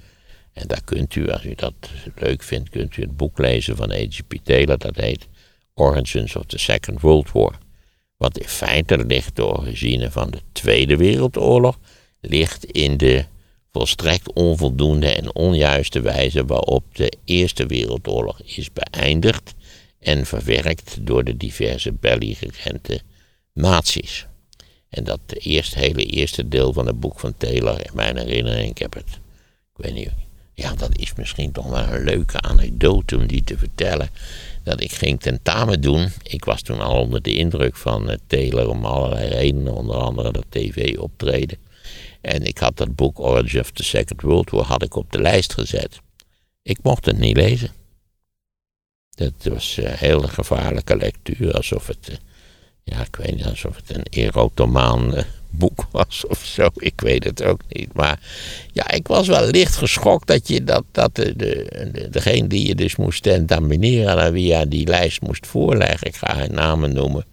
En 0.53 0.67
daar 0.67 0.83
kunt 0.83 1.15
u, 1.15 1.29
als 1.29 1.45
u 1.45 1.55
dat 1.55 1.73
leuk 2.15 2.43
vindt, 2.43 2.69
kunt 2.69 2.97
u 2.97 3.01
het 3.01 3.17
boek 3.17 3.37
lezen 3.37 3.75
van 3.75 3.91
A.G.P. 3.91 4.33
Taylor. 4.43 4.77
Dat 4.77 4.95
heet 4.95 5.27
Origins 5.73 6.35
of 6.35 6.45
the 6.45 6.57
Second 6.57 7.01
World 7.01 7.31
War. 7.31 7.57
Wat 8.17 8.37
in 8.37 8.47
feite 8.47 9.05
ligt 9.05 9.35
de 9.35 9.45
origine 9.45 10.11
van 10.11 10.31
de 10.31 10.41
Tweede 10.51 10.97
Wereldoorlog. 10.97 11.79
Ligt 12.21 12.65
in 12.65 12.97
de 12.97 13.25
volstrekt 13.71 14.33
onvoldoende 14.33 15.07
en 15.07 15.35
onjuiste 15.35 16.01
wijze 16.01 16.45
waarop 16.45 16.83
de 16.93 17.13
Eerste 17.25 17.65
Wereldoorlog 17.65 18.41
is 18.41 18.69
beëindigd 18.73 19.53
en 19.99 20.25
verwerkt 20.25 20.97
door 21.01 21.23
de 21.23 21.37
diverse 21.37 21.91
belligerente 21.91 23.01
naties. 23.53 24.25
En 24.89 25.03
dat 25.03 25.19
de 25.25 25.35
eerste, 25.35 25.79
hele 25.79 26.05
eerste 26.05 26.47
deel 26.47 26.73
van 26.73 26.87
het 26.87 26.99
boek 26.99 27.19
van 27.19 27.33
Taylor, 27.37 27.85
in 27.85 27.95
mijn 27.95 28.17
herinnering, 28.17 28.69
ik 28.69 28.77
heb 28.77 28.93
het, 28.93 29.19
ik 29.75 29.85
weet 29.85 29.93
niet, 29.93 30.09
ja, 30.53 30.73
dat 30.75 30.97
is 30.97 31.13
misschien 31.15 31.51
toch 31.51 31.69
wel 31.69 31.83
een 31.83 32.03
leuke 32.03 32.41
anekdote 32.41 33.17
om 33.17 33.27
die 33.27 33.43
te 33.43 33.57
vertellen. 33.57 34.09
dat 34.63 34.81
ik 34.81 34.91
ging 34.91 35.19
tentamen 35.19 35.81
doen. 35.81 36.11
Ik 36.23 36.45
was 36.45 36.61
toen 36.61 36.79
al 36.79 37.01
onder 37.01 37.21
de 37.21 37.33
indruk 37.33 37.75
van 37.75 38.09
uh, 38.09 38.15
Taylor 38.27 38.69
om 38.69 38.85
allerlei 38.85 39.27
redenen, 39.27 39.73
onder 39.73 39.95
andere 39.95 40.31
dat 40.31 40.45
tv 40.49 40.97
optreden. 40.97 41.57
En 42.21 42.43
ik 42.43 42.57
had 42.57 42.77
dat 42.77 42.95
boek 42.95 43.19
Origin 43.19 43.59
of 43.59 43.71
the 43.71 43.83
Second 43.83 44.21
World 44.21 44.49
War 44.49 44.63
had 44.63 44.83
ik 44.83 44.95
op 44.95 45.11
de 45.11 45.21
lijst 45.21 45.53
gezet. 45.53 45.99
Ik 46.63 46.77
mocht 46.81 47.05
het 47.05 47.17
niet 47.17 47.37
lezen. 47.37 47.71
Dat 49.09 49.33
was 49.43 49.77
een 49.77 49.93
hele 49.93 50.27
gevaarlijke 50.27 50.95
lectuur, 50.95 51.53
alsof 51.53 51.87
het, 51.87 52.19
ja, 52.83 53.01
ik 53.01 53.15
weet 53.15 53.35
niet, 53.35 53.45
alsof 53.45 53.75
het 53.75 53.95
een 53.95 54.05
erotomaan 54.09 55.25
boek 55.49 55.87
was 55.91 56.25
of 56.27 56.45
zo. 56.45 56.69
Ik 56.75 57.01
weet 57.01 57.23
het 57.23 57.43
ook 57.43 57.61
niet. 57.67 57.93
Maar 57.93 58.19
ja, 58.73 58.91
ik 58.91 59.07
was 59.07 59.27
wel 59.27 59.47
licht 59.47 59.75
geschokt 59.75 60.27
dat, 60.27 60.47
je, 60.47 60.63
dat, 60.63 60.83
dat 60.91 61.15
de, 61.15 61.35
de, 61.35 62.07
degene 62.11 62.47
die 62.47 62.67
je 62.67 62.75
dus 62.75 62.95
moest 62.95 63.23
tentamineren 63.23 64.17
en 64.19 64.33
wie 64.33 64.57
je 64.57 64.67
die 64.67 64.87
lijst 64.87 65.21
moest 65.21 65.47
voorleggen, 65.47 66.07
ik 66.07 66.15
ga 66.15 66.33
geen 66.33 66.53
namen 66.53 66.93
noemen, 66.93 67.25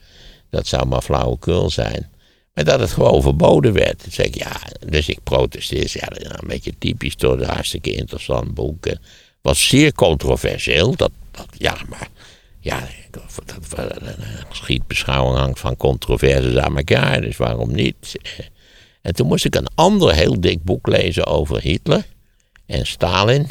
dat 0.50 0.66
zou 0.66 0.86
maar 0.86 1.02
flauwekul 1.02 1.70
zijn. 1.70 2.10
Maar 2.58 2.66
dat 2.66 2.80
het 2.80 2.90
gewoon 2.90 3.22
verboden 3.22 3.72
werd. 3.72 4.04
Dus 4.04 4.18
ik, 4.18 4.34
ja, 4.34 4.60
dus 4.86 5.08
ik 5.08 5.18
protesteerde. 5.22 5.90
Ja, 5.92 6.08
nou 6.08 6.38
een 6.38 6.48
beetje 6.48 6.72
typisch 6.78 7.16
door 7.16 7.40
een 7.40 7.48
hartstikke 7.48 7.92
interessant 7.92 8.54
boek. 8.54 8.86
Was 9.42 9.68
zeer 9.68 9.92
controversieel. 9.92 10.96
Dat, 10.96 11.10
dat, 11.30 11.46
ja, 11.58 11.76
maar 11.88 12.08
ja, 12.60 12.88
een 13.10 14.46
schietbeschouwing 14.50 15.38
hangt 15.38 15.60
van 15.60 15.76
controversies 15.76 16.56
aan 16.56 16.76
elkaar, 16.76 17.20
dus 17.20 17.36
waarom 17.36 17.74
niet? 17.74 18.18
En 19.02 19.14
toen 19.14 19.26
moest 19.26 19.44
ik 19.44 19.54
een 19.54 19.68
ander 19.74 20.14
heel 20.14 20.40
dik 20.40 20.62
boek 20.62 20.86
lezen 20.86 21.26
over 21.26 21.60
Hitler 21.60 22.06
en 22.66 22.86
Stalin. 22.86 23.50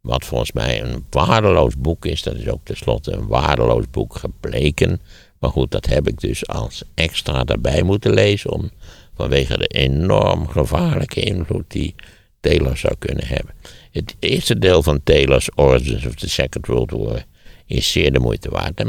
Wat 0.00 0.24
volgens 0.24 0.52
mij 0.52 0.82
een 0.82 1.04
waardeloos 1.10 1.76
boek 1.78 2.06
is. 2.06 2.22
Dat 2.22 2.34
is 2.34 2.48
ook 2.48 2.64
tenslotte 2.64 3.12
een 3.12 3.26
waardeloos 3.26 3.84
boek 3.90 4.16
gebleken. 4.16 5.00
Maar 5.38 5.50
goed, 5.50 5.70
dat 5.70 5.86
heb 5.86 6.08
ik 6.08 6.20
dus 6.20 6.46
als 6.46 6.82
extra 6.94 7.44
daarbij 7.44 7.82
moeten 7.82 8.14
lezen. 8.14 8.50
Om, 8.50 8.70
vanwege 9.14 9.58
de 9.58 9.66
enorm 9.66 10.48
gevaarlijke 10.48 11.20
invloed 11.20 11.64
die 11.68 11.94
Taylor 12.40 12.76
zou 12.76 12.94
kunnen 12.98 13.26
hebben. 13.26 13.54
Het 13.90 14.16
eerste 14.18 14.58
deel 14.58 14.82
van 14.82 15.02
Taylor's 15.02 15.48
Origins 15.54 16.06
of 16.06 16.14
the 16.14 16.28
Second 16.28 16.66
World 16.66 16.90
War 16.90 17.24
is 17.66 17.92
zeer 17.92 18.12
de 18.12 18.18
moeite 18.18 18.50
waard. 18.50 18.80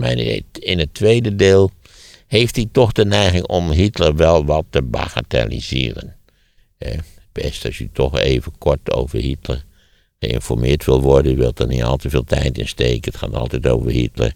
In 0.59 0.79
het 0.79 0.93
tweede 0.93 1.35
deel 1.35 1.71
heeft 2.27 2.55
hij 2.55 2.67
toch 2.71 2.91
de 2.91 3.05
neiging 3.05 3.47
om 3.47 3.71
Hitler 3.71 4.15
wel 4.15 4.45
wat 4.45 4.65
te 4.69 4.81
bagatelliseren. 4.81 6.15
Best 7.31 7.65
als 7.65 7.79
u 7.79 7.89
toch 7.93 8.19
even 8.19 8.57
kort 8.57 8.91
over 8.91 9.19
Hitler 9.19 9.63
geïnformeerd 10.19 10.85
wil 10.85 11.01
worden, 11.01 11.31
u 11.31 11.35
wilt 11.35 11.59
er 11.59 11.67
niet 11.67 11.83
al 11.83 11.97
te 11.97 12.09
veel 12.09 12.23
tijd 12.23 12.57
in 12.57 12.67
steken, 12.67 13.11
het 13.11 13.21
gaat 13.21 13.33
altijd 13.33 13.67
over 13.67 13.91
Hitler. 13.91 14.33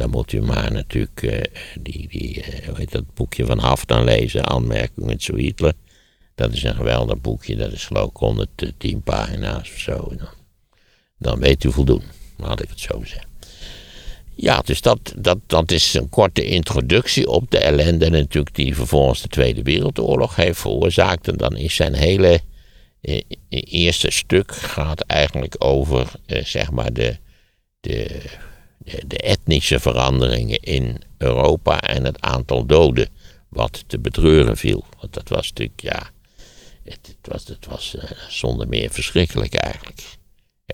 Dan 0.00 0.10
moet 0.10 0.32
u 0.32 0.42
maar 0.42 0.72
natuurlijk 0.72 1.22
uh, 1.22 1.40
die, 1.80 2.08
die 2.08 2.44
uh, 2.78 2.86
dat 2.90 3.14
boekje 3.14 3.46
van 3.46 3.58
Haftan 3.58 4.04
lezen, 4.04 4.46
Aanmerkingen 4.46 5.20
zu 5.20 5.36
Hitler. 5.36 5.72
Dat 6.34 6.52
is 6.52 6.62
een 6.62 6.74
geweldig 6.74 7.20
boekje, 7.20 7.56
dat 7.56 7.72
is 7.72 7.84
geloof 7.84 8.10
ik 8.10 8.16
110 8.16 9.02
pagina's 9.02 9.70
of 9.70 9.78
zo. 9.78 10.12
Dan, 10.16 10.28
dan 11.18 11.38
weet 11.38 11.64
u 11.64 11.72
voldoen, 11.72 12.02
laat 12.36 12.62
ik 12.62 12.68
het 12.68 12.80
zo 12.80 13.04
zeggen. 13.04 13.28
Ja, 14.34 14.60
dus 14.64 14.80
dat, 14.80 15.14
dat, 15.16 15.38
dat 15.46 15.70
is 15.70 15.94
een 15.94 16.08
korte 16.08 16.44
introductie 16.44 17.28
op 17.28 17.50
de 17.50 17.58
ellende 17.58 18.10
natuurlijk 18.10 18.54
die 18.54 18.74
vervolgens 18.74 19.22
de 19.22 19.28
Tweede 19.28 19.62
Wereldoorlog 19.62 20.36
heeft 20.36 20.60
veroorzaakt. 20.60 21.28
En 21.28 21.36
dan 21.36 21.56
is 21.56 21.74
zijn 21.74 21.94
hele 21.94 22.40
eh, 23.00 23.22
eerste 23.48 24.10
stuk 24.10 24.54
gaat 24.54 25.00
eigenlijk 25.00 25.54
over 25.58 26.12
eh, 26.26 26.44
zeg 26.44 26.70
maar 26.70 26.92
de, 26.92 27.16
de, 27.80 28.22
de, 28.84 29.18
etnische 29.18 29.80
veranderingen 29.80 30.60
in 30.60 31.02
Europa 31.18 31.80
en 31.80 32.04
het 32.04 32.20
aantal 32.20 32.66
doden 32.66 33.08
wat 33.48 33.84
te 33.86 33.98
betreuren 33.98 34.56
viel. 34.56 34.84
Want 35.00 35.12
dat 35.12 35.28
was 35.28 35.48
natuurlijk, 35.48 35.80
ja, 35.80 36.10
het, 36.84 37.16
het 37.18 37.32
was, 37.32 37.46
het 37.46 37.66
was 37.66 37.94
uh, 37.94 38.02
zonder 38.28 38.68
meer 38.68 38.90
verschrikkelijk 38.90 39.54
eigenlijk. 39.54 40.18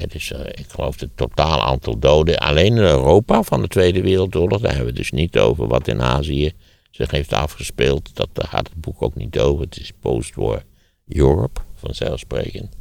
Dus 0.08 0.30
uh, 0.30 0.40
ik 0.40 0.66
geloof 0.68 1.00
het 1.00 1.16
totaal 1.16 1.62
aantal 1.62 1.98
doden 1.98 2.38
alleen 2.38 2.76
in 2.76 2.82
Europa 2.82 3.42
van 3.42 3.62
de 3.62 3.68
Tweede 3.68 4.00
Wereldoorlog. 4.00 4.60
Daar 4.60 4.74
hebben 4.74 4.92
we 4.92 4.98
dus 4.98 5.10
niet 5.10 5.38
over 5.38 5.66
wat 5.66 5.88
in 5.88 6.02
Azië 6.02 6.52
zich 6.90 7.10
heeft 7.10 7.32
afgespeeld. 7.32 8.14
Dat, 8.14 8.28
daar 8.32 8.48
gaat 8.48 8.68
het 8.68 8.80
boek 8.80 9.02
ook 9.02 9.14
niet 9.14 9.38
over. 9.38 9.64
Het 9.64 9.78
is 9.78 9.92
post-war 10.00 10.62
Europe, 11.08 11.60
vanzelfsprekend. 11.74 12.76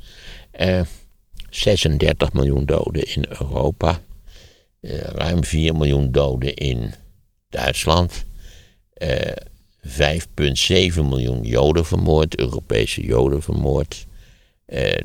Eh, 0.51 0.81
36 1.49 2.33
miljoen 2.33 2.65
doden 2.65 3.15
in 3.15 3.25
Europa. 3.29 3.99
Uh, 4.85 4.99
ruim 4.99 5.43
4 5.43 5.75
miljoen 5.75 6.11
doden 6.11 6.53
in 6.53 6.93
Duitsland. 7.49 8.25
5,7 9.03 9.89
miljoen 10.95 11.43
Joden 11.43 11.85
vermoord, 11.85 12.39
Europese 12.39 13.01
Joden 13.01 13.41
vermoord. 13.41 14.05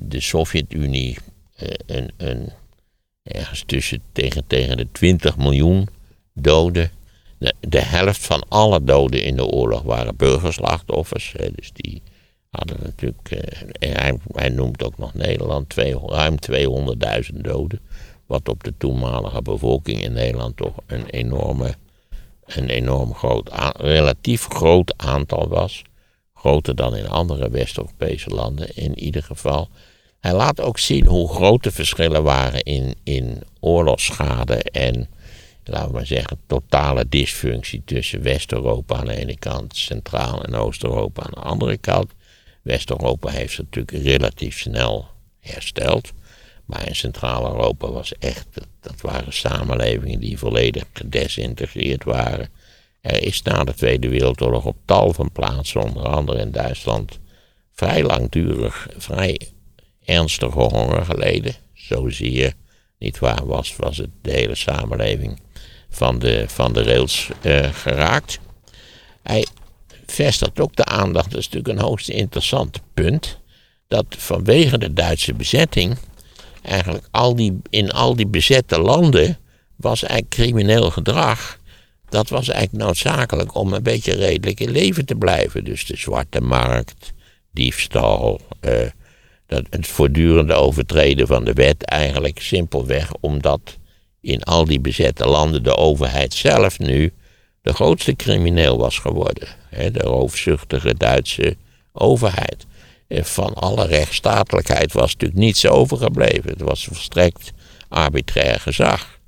de 0.00 0.20
Sovjet-Unie 0.20 1.16
eh, 1.60 1.96
een, 1.96 2.10
een, 2.16 2.48
ergens 3.22 3.62
tussen 3.66 4.02
tegen, 4.12 4.46
tegen 4.46 4.76
de 4.76 4.86
20 4.92 5.36
miljoen 5.36 5.88
doden. 6.34 6.90
De, 7.60 7.80
helft 7.80 8.26
van 8.26 8.44
alle 8.48 8.84
doden 8.84 9.22
in 9.22 9.36
de 9.36 9.44
oorlog 9.44 9.82
waren 9.82 10.16
burgerslachtoffers. 10.16 11.34
Dus 11.54 11.70
die 11.72 12.02
hadden 12.50 12.76
natuurlijk. 12.82 13.30
Eh, 13.30 14.18
hij, 14.32 14.48
noemt 14.48 14.82
ook 14.82 14.98
nog 14.98 15.14
Nederland 15.14 15.74
ruim 16.06 16.34
200.000 17.32 17.40
doden. 17.40 17.80
Wat 18.30 18.48
op 18.48 18.64
de 18.64 18.74
toenmalige 18.78 19.42
bevolking 19.42 20.02
in 20.02 20.12
Nederland 20.12 20.56
toch 20.56 20.74
een 20.86 21.06
enorme. 21.06 21.74
Een 22.44 22.68
enorm 22.68 23.14
groot, 23.14 23.50
relatief 23.76 24.46
groot 24.46 24.94
aantal 24.96 25.48
was. 25.48 25.82
Groter 26.34 26.74
dan 26.74 26.96
in 26.96 27.08
andere 27.08 27.50
West-Europese 27.50 28.28
landen 28.28 28.76
in 28.76 28.98
ieder 28.98 29.22
geval. 29.22 29.68
Hij 30.20 30.34
laat 30.34 30.60
ook 30.60 30.78
zien 30.78 31.06
hoe 31.06 31.28
groot 31.28 31.62
de 31.62 31.70
verschillen 31.70 32.22
waren 32.22 32.62
in, 32.62 32.94
in 33.02 33.42
oorlogsschade 33.60 34.62
en, 34.62 35.08
laten 35.64 35.88
we 35.88 35.94
maar 35.94 36.06
zeggen, 36.06 36.40
totale 36.46 37.08
dysfunctie 37.08 37.82
tussen 37.84 38.22
West-Europa 38.22 38.96
aan 38.96 39.06
de 39.06 39.16
ene 39.16 39.38
kant, 39.38 39.76
Centraal- 39.76 40.44
en 40.44 40.54
Oost-Europa 40.54 41.22
aan 41.22 41.34
de 41.34 41.40
andere 41.40 41.76
kant. 41.76 42.12
West-Europa 42.62 43.30
heeft 43.30 43.54
zich 43.54 43.64
natuurlijk 43.64 44.04
relatief 44.04 44.58
snel 44.58 45.06
hersteld. 45.40 46.12
Maar 46.70 46.86
in 46.88 46.96
Centraal-Europa 46.96 47.90
was 47.90 48.12
echt, 48.18 48.46
dat 48.80 49.00
waren 49.00 49.32
samenlevingen 49.32 50.20
die 50.20 50.38
volledig 50.38 50.84
gedesintegreerd 50.92 52.04
waren. 52.04 52.48
Er 53.00 53.22
is 53.22 53.42
na 53.42 53.64
de 53.64 53.74
Tweede 53.74 54.08
Wereldoorlog 54.08 54.64
op 54.64 54.76
tal 54.84 55.12
van 55.12 55.32
plaatsen, 55.32 55.82
onder 55.82 56.08
andere 56.08 56.38
in 56.38 56.50
Duitsland, 56.50 57.18
vrij 57.72 58.02
langdurig, 58.02 58.88
vrij 58.96 59.40
ernstige 60.04 60.58
honger 60.58 61.04
geleden. 61.04 61.54
Zo 61.74 62.08
zie 62.08 62.32
je, 62.32 62.52
niet 62.98 63.18
waar, 63.18 63.46
was, 63.46 63.76
was 63.76 63.96
het 63.96 64.10
de 64.22 64.32
hele 64.32 64.54
samenleving 64.54 65.40
van 65.88 66.18
de, 66.18 66.44
van 66.48 66.72
de 66.72 66.82
rails 66.82 67.28
uh, 67.42 67.72
geraakt. 67.72 68.38
Hij 69.22 69.46
vestigt 70.06 70.60
ook 70.60 70.76
de 70.76 70.84
aandacht, 70.84 71.30
dat 71.30 71.40
is 71.40 71.48
natuurlijk 71.48 71.78
een 71.78 71.86
hoogst 71.86 72.08
interessant 72.08 72.80
punt, 72.94 73.38
dat 73.88 74.06
vanwege 74.08 74.78
de 74.78 74.92
Duitse 74.92 75.34
bezetting, 75.34 75.96
eigenlijk 76.62 77.08
al 77.10 77.34
die, 77.34 77.60
in 77.70 77.90
al 77.90 78.16
die 78.16 78.26
bezette 78.26 78.80
landen, 78.80 79.38
was 79.76 80.02
eigenlijk 80.02 80.32
crimineel 80.34 80.90
gedrag. 80.90 81.58
Dat 82.08 82.28
was 82.28 82.48
eigenlijk 82.48 82.84
noodzakelijk 82.84 83.54
om 83.54 83.72
een 83.72 83.82
beetje 83.82 84.14
redelijk 84.14 84.60
in 84.60 84.70
leven 84.70 85.04
te 85.04 85.14
blijven. 85.14 85.64
Dus 85.64 85.86
de 85.86 85.96
zwarte 85.96 86.40
markt, 86.40 87.12
diefstal, 87.52 88.40
uh, 88.60 88.72
dat 89.46 89.64
het 89.70 89.86
voortdurende 89.86 90.54
overtreden 90.54 91.26
van 91.26 91.44
de 91.44 91.52
wet 91.52 91.82
eigenlijk 91.84 92.40
simpelweg 92.40 93.12
omdat 93.20 93.78
in 94.20 94.42
al 94.42 94.64
die 94.64 94.80
bezette 94.80 95.26
landen 95.26 95.62
de 95.62 95.76
overheid 95.76 96.34
zelf 96.34 96.78
nu 96.78 97.12
de 97.62 97.72
grootste 97.72 98.16
crimineel 98.16 98.78
was 98.78 98.98
geworden. 98.98 99.48
De 99.70 100.00
roofzuchtige 100.00 100.94
Duitse 100.94 101.56
overheid. 101.92 102.66
Van 103.10 103.54
alle 103.54 103.86
rechtsstatelijkheid 103.86 104.92
was 104.92 105.12
natuurlijk 105.12 105.40
niets 105.40 105.66
overgebleven. 105.66 106.50
Het 106.50 106.60
was 106.60 106.84
volstrekt 106.84 107.52
arbitrair 107.88 108.60
gezag. 108.60 109.18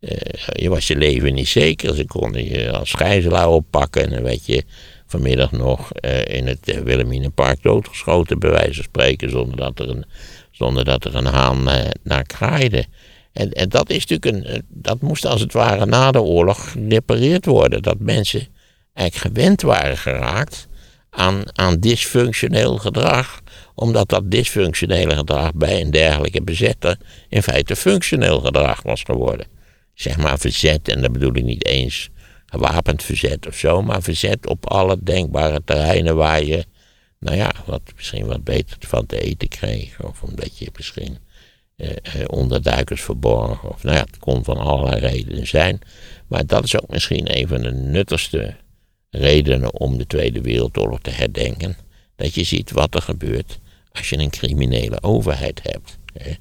Eh, 0.00 0.16
je 0.52 0.68
was 0.68 0.86
je 0.86 0.96
leven 0.96 1.34
niet 1.34 1.48
zeker. 1.48 1.94
Ze 1.94 2.06
konden 2.06 2.44
je 2.44 2.72
als 2.72 2.92
gijzelaar 2.92 3.48
oppakken 3.48 4.02
en 4.02 4.10
dan 4.10 4.22
werd 4.22 4.46
je 4.46 4.64
vanmiddag 5.06 5.52
nog 5.52 5.90
uh, 6.00 6.24
in 6.24 6.46
het 6.46 6.68
uh, 6.68 6.78
Wilhelminapark 6.78 7.62
doodgeschoten, 7.62 8.38
bij 8.38 8.50
wijze 8.50 8.74
van 8.74 8.84
spreken, 8.84 9.30
zonder 9.30 9.56
dat 9.56 9.78
er 9.78 9.88
een, 9.88 10.04
zonder 10.50 10.84
dat 10.84 11.04
er 11.04 11.14
een 11.14 11.26
haan 11.26 11.68
naar 12.02 12.24
kraaide. 12.26 12.84
En, 13.32 13.50
en 13.52 13.68
dat 13.68 13.90
is 13.90 14.06
natuurlijk 14.06 14.46
een, 14.46 14.64
dat 14.68 15.00
moest 15.00 15.26
als 15.26 15.40
het 15.40 15.52
ware 15.52 15.86
na 15.86 16.10
de 16.10 16.20
oorlog 16.20 16.70
gerepareerd 16.70 17.44
worden. 17.44 17.82
Dat 17.82 17.98
mensen 17.98 18.46
eigenlijk 18.92 19.34
gewend 19.34 19.62
waren 19.62 19.96
geraakt 19.96 20.67
aan, 21.18 21.42
aan 21.52 21.80
dysfunctioneel 21.80 22.76
gedrag. 22.76 23.40
Omdat 23.74 24.08
dat 24.08 24.30
dysfunctionele 24.30 25.16
gedrag 25.16 25.52
bij 25.54 25.80
een 25.80 25.90
dergelijke 25.90 26.42
bezetter 26.42 26.96
in 27.28 27.42
feite 27.42 27.76
functioneel 27.76 28.40
gedrag 28.40 28.82
was 28.82 29.02
geworden. 29.02 29.46
zeg 29.94 30.16
maar 30.16 30.38
verzet, 30.38 30.88
en 30.88 31.02
dat 31.02 31.12
bedoel 31.12 31.36
ik 31.36 31.44
niet 31.44 31.66
eens 31.66 32.08
gewapend 32.46 33.02
verzet 33.02 33.46
of 33.46 33.56
zo, 33.56 33.82
maar 33.82 34.02
verzet 34.02 34.46
op 34.46 34.66
alle 34.66 34.96
denkbare 35.02 35.60
terreinen 35.64 36.16
waar 36.16 36.44
je, 36.44 36.64
nou 37.18 37.36
ja, 37.36 37.52
wat, 37.66 37.82
misschien 37.96 38.26
wat 38.26 38.44
beter 38.44 38.76
van 38.80 39.06
te 39.06 39.20
eten 39.20 39.48
kreeg, 39.48 40.02
of 40.02 40.22
omdat 40.22 40.58
je 40.58 40.70
misschien 40.76 41.18
eh, 41.76 41.90
eh, 41.90 42.24
onderduikers 42.26 43.02
verborgen, 43.02 43.70
of 43.70 43.82
nou 43.82 43.96
ja, 43.96 44.02
het 44.02 44.18
kon 44.18 44.44
van 44.44 44.56
allerlei 44.56 45.00
redenen 45.00 45.46
zijn. 45.46 45.78
Maar 46.26 46.46
dat 46.46 46.64
is 46.64 46.80
ook 46.80 46.90
misschien 46.90 47.38
een 47.38 47.48
van 47.48 47.62
de 47.62 47.72
nuttigste 47.72 48.56
redenen 49.10 49.74
om 49.74 49.98
de 49.98 50.06
Tweede 50.06 50.40
Wereldoorlog 50.40 51.00
te 51.00 51.10
herdenken. 51.10 51.76
Dat 52.16 52.34
je 52.34 52.44
ziet 52.44 52.70
wat 52.70 52.94
er 52.94 53.02
gebeurt 53.02 53.58
als 53.92 54.08
je 54.08 54.18
een 54.18 54.30
criminele 54.30 55.02
overheid 55.02 55.60
hebt. 55.62 55.98
Hè? 56.12 56.32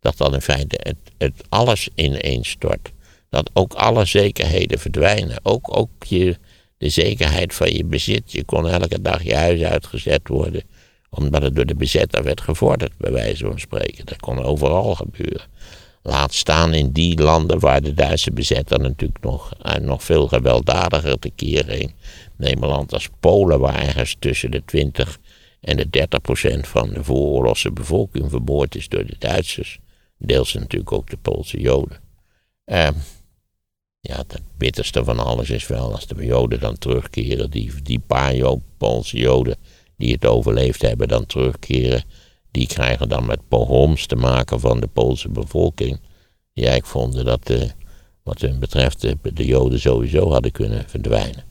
Dat 0.00 0.16
dan 0.16 0.34
in 0.34 0.40
feite 0.40 0.78
het, 0.82 0.96
het 1.18 1.42
alles 1.48 1.88
ineenstort. 1.94 2.92
Dat 3.28 3.50
ook 3.52 3.72
alle 3.72 4.04
zekerheden 4.04 4.78
verdwijnen. 4.78 5.40
Ook, 5.42 5.76
ook 5.76 6.04
je, 6.04 6.36
de 6.78 6.88
zekerheid 6.88 7.54
van 7.54 7.72
je 7.72 7.84
bezit. 7.84 8.32
Je 8.32 8.44
kon 8.44 8.68
elke 8.68 9.02
dag 9.02 9.22
je 9.22 9.34
huis 9.34 9.62
uitgezet 9.62 10.28
worden. 10.28 10.62
Omdat 11.10 11.42
het 11.42 11.54
door 11.54 11.66
de 11.66 11.74
bezetter 11.74 12.22
werd 12.22 12.40
gevorderd, 12.40 12.96
bij 12.96 13.12
wijze 13.12 13.44
van 13.44 13.58
spreken. 13.58 14.06
Dat 14.06 14.20
kon 14.20 14.42
overal 14.42 14.94
gebeuren. 14.94 15.46
Laat 16.02 16.34
staan 16.34 16.74
in 16.74 16.90
die 16.90 17.22
landen 17.22 17.58
waar 17.58 17.82
de 17.82 17.94
Duitse 17.94 18.32
bezetter 18.32 18.80
natuurlijk 18.80 19.22
nog, 19.22 19.52
uh, 19.66 19.74
nog 19.74 20.04
veel 20.04 20.28
gewelddadiger 20.28 21.18
tekeer 21.18 21.64
ging. 21.64 21.94
Neem 22.36 22.62
een 22.62 22.68
land 22.68 22.92
als 22.92 23.08
Polen, 23.20 23.60
waar 23.60 23.82
ergens 23.82 24.16
tussen 24.18 24.50
de 24.50 24.62
20 24.64 25.18
en 25.60 25.76
de 25.76 25.90
30 25.90 26.20
procent 26.20 26.68
van 26.68 26.90
de 26.90 27.04
vooroorlogse 27.04 27.72
bevolking 27.72 28.30
vermoord 28.30 28.74
is 28.74 28.88
door 28.88 29.06
de 29.06 29.16
Duitsers. 29.18 29.78
Deels 30.18 30.54
natuurlijk 30.54 30.92
ook 30.92 31.10
de 31.10 31.16
Poolse 31.16 31.60
Joden. 31.60 32.00
Uh, 32.66 32.88
ja, 34.00 34.16
het 34.16 34.40
bitterste 34.56 35.04
van 35.04 35.18
alles 35.18 35.50
is 35.50 35.66
wel 35.66 35.92
als 35.92 36.06
de 36.06 36.24
Joden 36.24 36.60
dan 36.60 36.78
terugkeren, 36.78 37.50
die, 37.50 37.72
die 37.82 37.98
paar 37.98 38.34
Poolse 38.78 39.16
Joden 39.16 39.56
die 39.96 40.12
het 40.12 40.26
overleefd 40.26 40.82
hebben, 40.82 41.08
dan 41.08 41.26
terugkeren. 41.26 42.02
Die 42.50 42.66
krijgen 42.66 43.08
dan 43.08 43.26
met 43.26 43.48
pogroms 43.48 44.06
te 44.06 44.16
maken 44.16 44.60
van 44.60 44.80
de 44.80 44.86
Poolse 44.86 45.28
bevolking. 45.28 46.00
Die 46.52 46.66
eigenlijk 46.66 46.86
vonden 46.86 47.24
dat, 47.24 47.50
uh, 47.50 47.62
wat 48.22 48.40
hun 48.40 48.58
betreft, 48.58 49.00
de, 49.00 49.16
de 49.34 49.46
Joden 49.46 49.80
sowieso 49.80 50.30
hadden 50.30 50.52
kunnen 50.52 50.84
verdwijnen. 50.86 51.44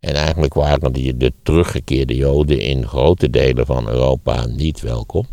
En 0.00 0.14
eigenlijk 0.14 0.54
waren 0.54 0.92
die, 0.92 1.16
de 1.16 1.32
teruggekeerde 1.42 2.14
Joden 2.14 2.60
in 2.60 2.86
grote 2.86 3.30
delen 3.30 3.66
van 3.66 3.88
Europa 3.88 4.46
niet 4.46 4.80
welkom. 4.80 5.26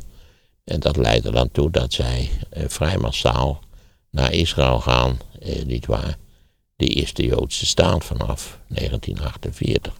En 0.64 0.80
dat 0.80 0.98
leidde 0.98 1.32
dan 1.32 1.52
toe 1.52 1.72
dat 1.72 1.94
zij 1.94 2.30
eh, 2.50 2.64
vrij 2.68 2.98
massaal 2.98 3.60
naar 4.12 4.34
Israël 4.34 4.80
gaan, 4.80 5.20
eh, 5.40 5.66
niet 5.66 5.86
waar? 5.86 6.18
De 6.76 6.88
eerste 6.88 7.26
Joodse 7.26 7.66
staat 7.66 8.06
vanaf 8.06 8.60
1948. 8.68 9.94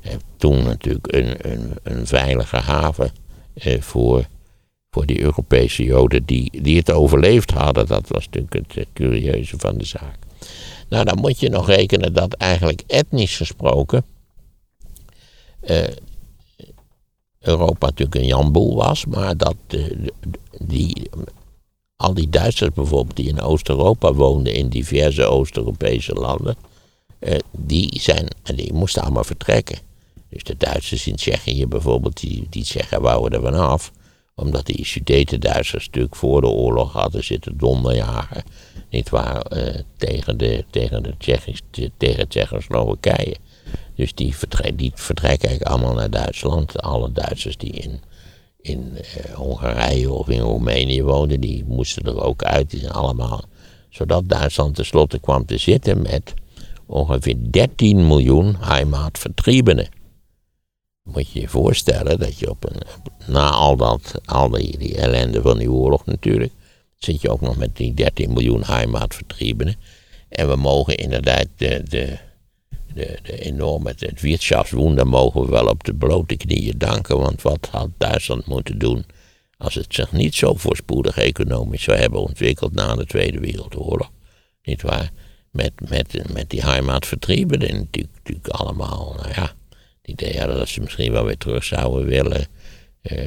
En 0.00 0.20
toen 0.36 0.62
natuurlijk 0.62 1.12
een, 1.14 1.52
een, 1.52 1.72
een 1.82 2.06
veilige 2.06 2.56
haven 2.56 3.12
eh, 3.54 3.80
voor, 3.80 4.26
voor 4.94 5.06
die 5.06 5.20
Europese 5.20 5.84
Joden 5.84 6.24
die, 6.24 6.62
die 6.62 6.76
het 6.76 6.90
overleefd 6.90 7.50
hadden. 7.50 7.86
Dat 7.86 8.08
was 8.08 8.28
natuurlijk 8.30 8.74
het 8.74 8.88
curieuze 8.92 9.58
van 9.58 9.78
de 9.78 9.84
zaak. 9.84 10.18
Nou, 10.88 11.04
dan 11.04 11.18
moet 11.18 11.40
je 11.40 11.48
nog 11.48 11.66
rekenen 11.66 12.12
dat 12.12 12.32
eigenlijk 12.32 12.82
etnisch 12.86 13.36
gesproken 13.36 14.04
uh, 15.64 15.82
Europa 17.38 17.86
natuurlijk 17.86 18.14
een 18.14 18.26
janboel 18.26 18.74
was, 18.74 19.06
maar 19.06 19.36
dat 19.36 19.56
die, 20.58 21.10
al 21.96 22.14
die 22.14 22.28
Duitsers 22.28 22.70
bijvoorbeeld 22.74 23.16
die 23.16 23.28
in 23.28 23.40
Oost-Europa 23.40 24.12
woonden, 24.12 24.54
in 24.54 24.68
diverse 24.68 25.24
Oost-Europese 25.24 26.12
landen, 26.12 26.56
uh, 27.20 27.38
die, 27.50 28.00
zijn, 28.00 28.28
die 28.42 28.72
moesten 28.72 29.02
allemaal 29.02 29.24
vertrekken. 29.24 29.78
Dus 30.28 30.42
de 30.42 30.56
Duitsers 30.56 31.06
in 31.06 31.16
Tsjechië 31.16 31.66
bijvoorbeeld, 31.66 32.20
die, 32.20 32.46
die 32.50 32.64
zeggen, 32.64 33.02
wouden 33.02 33.32
er 33.32 33.44
vanaf 33.44 33.92
omdat 34.34 34.66
die 34.66 34.86
Sudeten-Duitsers 34.86 35.86
natuurlijk 35.86 36.16
voor 36.16 36.40
de 36.40 36.46
oorlog 36.46 36.92
hadden 36.92 37.24
zitten 37.24 37.56
donderjagen 37.56 38.42
niet 38.92 39.10
waar, 39.10 39.44
uh, 39.52 39.74
tegen, 39.96 40.38
de, 40.38 40.64
tegen, 40.70 41.02
de 41.02 41.90
tegen 41.96 42.28
Tsjechoslowakije. 42.28 43.36
Dus 43.94 44.14
die, 44.14 44.36
vertrek, 44.36 44.78
die 44.78 44.92
vertrekken 44.94 45.48
eigenlijk 45.48 45.76
allemaal 45.76 45.94
naar 45.94 46.10
Duitsland. 46.10 46.82
Alle 46.82 47.12
Duitsers 47.12 47.56
die 47.56 47.70
in, 47.70 48.00
in 48.60 48.92
uh, 48.94 49.34
Hongarije 49.34 50.12
of 50.12 50.28
in 50.28 50.40
Roemenië 50.40 51.02
woonden, 51.02 51.40
die 51.40 51.64
moesten 51.64 52.04
er 52.04 52.22
ook 52.22 52.42
uit. 52.42 52.70
Die 52.70 52.80
zijn 52.80 52.92
allemaal, 52.92 53.44
zodat 53.88 54.28
Duitsland 54.28 54.74
tenslotte 54.74 55.18
kwam 55.18 55.46
te 55.46 55.58
zitten 55.58 56.02
met 56.02 56.34
ongeveer 56.86 57.36
13 57.50 58.06
miljoen 58.06 58.56
heimatvertriebenen. 58.58 59.88
Moet 61.02 61.30
je 61.30 61.40
je 61.40 61.48
voorstellen 61.48 62.18
dat 62.18 62.38
je 62.38 62.50
op 62.50 62.70
na 63.26 63.50
al, 63.50 63.76
dat, 63.76 64.20
al 64.24 64.50
die, 64.50 64.96
ellende 64.96 65.42
van 65.42 65.58
die 65.58 65.70
oorlog 65.70 66.06
natuurlijk, 66.06 66.52
zit 66.98 67.20
je 67.20 67.30
ook 67.30 67.40
nog 67.40 67.56
met 67.56 67.76
die 67.76 67.94
13 67.94 68.32
miljoen 68.32 68.64
heimatvertriebenen. 68.64 69.76
En 70.28 70.48
we 70.48 70.56
mogen 70.56 70.96
inderdaad 70.96 71.46
de, 71.56 71.82
de, 71.84 72.18
de, 72.94 73.18
de 73.22 73.38
enorme, 73.38 73.94
het 73.98 74.20
wirtschaftswunder 74.20 75.06
mogen 75.06 75.40
we 75.40 75.50
wel 75.50 75.66
op 75.66 75.84
de 75.84 75.94
blote 75.94 76.36
knieën 76.36 76.78
danken. 76.78 77.18
Want 77.18 77.42
wat 77.42 77.68
had 77.70 77.90
Duitsland 77.98 78.46
moeten 78.46 78.78
doen 78.78 79.04
als 79.56 79.74
het 79.74 79.94
zich 79.94 80.12
niet 80.12 80.34
zo 80.34 80.54
voorspoedig 80.54 81.16
economisch 81.18 81.82
zou 81.82 81.98
hebben 81.98 82.20
ontwikkeld 82.20 82.72
na 82.72 82.94
de 82.94 83.06
Tweede 83.06 83.40
Wereldoorlog? 83.40 84.10
Niet 84.62 84.82
waar? 84.82 85.10
Met, 85.50 85.72
met, 85.88 86.32
met 86.32 86.50
die 86.50 86.62
heimatvertriebenen 86.62 87.74
natuurlijk, 87.74 88.14
natuurlijk 88.14 88.48
allemaal, 88.48 89.14
nou 89.16 89.28
ja, 89.34 89.54
idee 90.02 90.38
hadden 90.38 90.56
dat 90.56 90.68
ze 90.68 90.80
misschien 90.80 91.12
wel 91.12 91.24
weer 91.24 91.36
terug 91.36 91.64
zouden 91.64 92.06
willen. 92.06 92.46
Uh, 93.02 93.18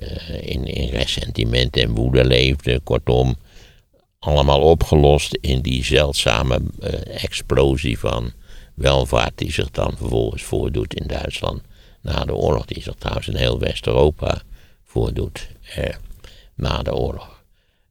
in, 0.42 0.66
in 0.66 0.90
ressentiment 0.90 1.78
en 1.78 1.92
woede 1.92 2.26
leefden. 2.26 2.84
Kortom, 2.84 3.36
allemaal 4.20 4.62
opgelost 4.62 5.38
in 5.42 5.62
die 5.62 5.84
zeldzame 5.84 6.62
uh, 6.80 7.24
explosie 7.24 8.00
van 8.00 8.34
welvaart 8.76 9.38
die 9.38 9.52
zich 9.52 9.72
dan 9.72 9.94
vervolgens 9.98 10.44
voordoet 10.44 10.94
in 10.94 11.08
Duitsland. 11.08 11.62
Na 12.02 12.26
de 12.26 12.36
oorlog, 12.36 12.66
die 12.66 12.82
zich 12.82 12.96
trouwens 12.98 13.28
in 13.28 13.36
heel 13.36 13.60
West-Europa 13.60 14.42
voordoet 14.84 15.48
eh, 15.76 15.96
na 16.56 16.84
de 16.84 16.94
oorlog. 16.94 17.44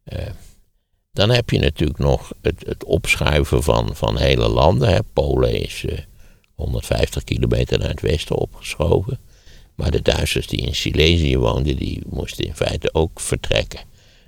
Eh, 0.05 0.27
dan 1.13 1.31
heb 1.31 1.51
je 1.51 1.59
natuurlijk 1.59 1.99
nog 1.99 2.33
het, 2.43 2.63
het 2.67 2.85
opschuiven 2.85 3.63
van, 3.63 3.97
van 3.97 4.17
hele 4.17 4.49
landen. 4.49 4.89
Hè. 4.89 5.03
Polen 5.03 5.61
is 5.61 5.85
150 6.55 7.25
kilometer 7.25 7.79
naar 7.79 7.89
het 7.89 8.01
westen 8.01 8.37
opgeschoven. 8.37 9.19
Maar 9.75 9.91
de 9.91 10.03
Duitsers 10.03 10.47
die 10.47 10.61
in 10.61 10.75
Silesië 10.75 11.39
woonden, 11.39 11.77
die 11.77 12.03
moesten 12.09 12.45
in 12.45 12.55
feite 12.55 12.95
ook 12.95 13.21
vertrekken. 13.21 13.81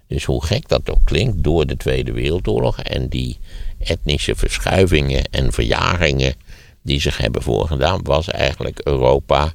Dus 0.07 0.25
hoe 0.25 0.45
gek 0.45 0.69
dat 0.69 0.91
ook 0.91 1.05
klinkt, 1.05 1.43
door 1.43 1.67
de 1.67 1.77
Tweede 1.77 2.13
Wereldoorlog 2.13 2.81
en 2.81 3.09
die 3.09 3.39
etnische 3.79 4.35
verschuivingen 4.35 5.25
en 5.25 5.53
verjagingen 5.53 6.35
die 6.83 7.01
zich 7.01 7.17
hebben 7.17 7.43
voorgedaan, 7.43 8.03
was 8.03 8.29
eigenlijk 8.29 8.81
Europa 8.85 9.53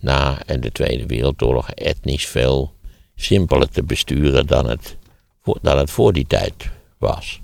na 0.00 0.38
de 0.60 0.72
Tweede 0.72 1.06
Wereldoorlog 1.06 1.70
etnisch 1.70 2.26
veel 2.26 2.72
simpeler 3.16 3.68
te 3.68 3.82
besturen 3.82 4.46
dan 4.46 4.68
het, 4.68 4.96
dan 5.62 5.78
het 5.78 5.90
voor 5.90 6.12
die 6.12 6.26
tijd 6.26 6.54
was. 6.98 7.40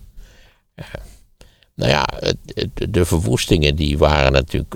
Uh, 0.77 0.85
nou 1.75 1.91
ja, 1.91 2.05
de 2.91 3.05
verwoestingen 3.05 3.77
die 3.77 3.99
waren 3.99 4.33
natuurlijk 4.33 4.75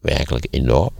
werkelijk 0.00 0.46
enorm. 0.50 0.94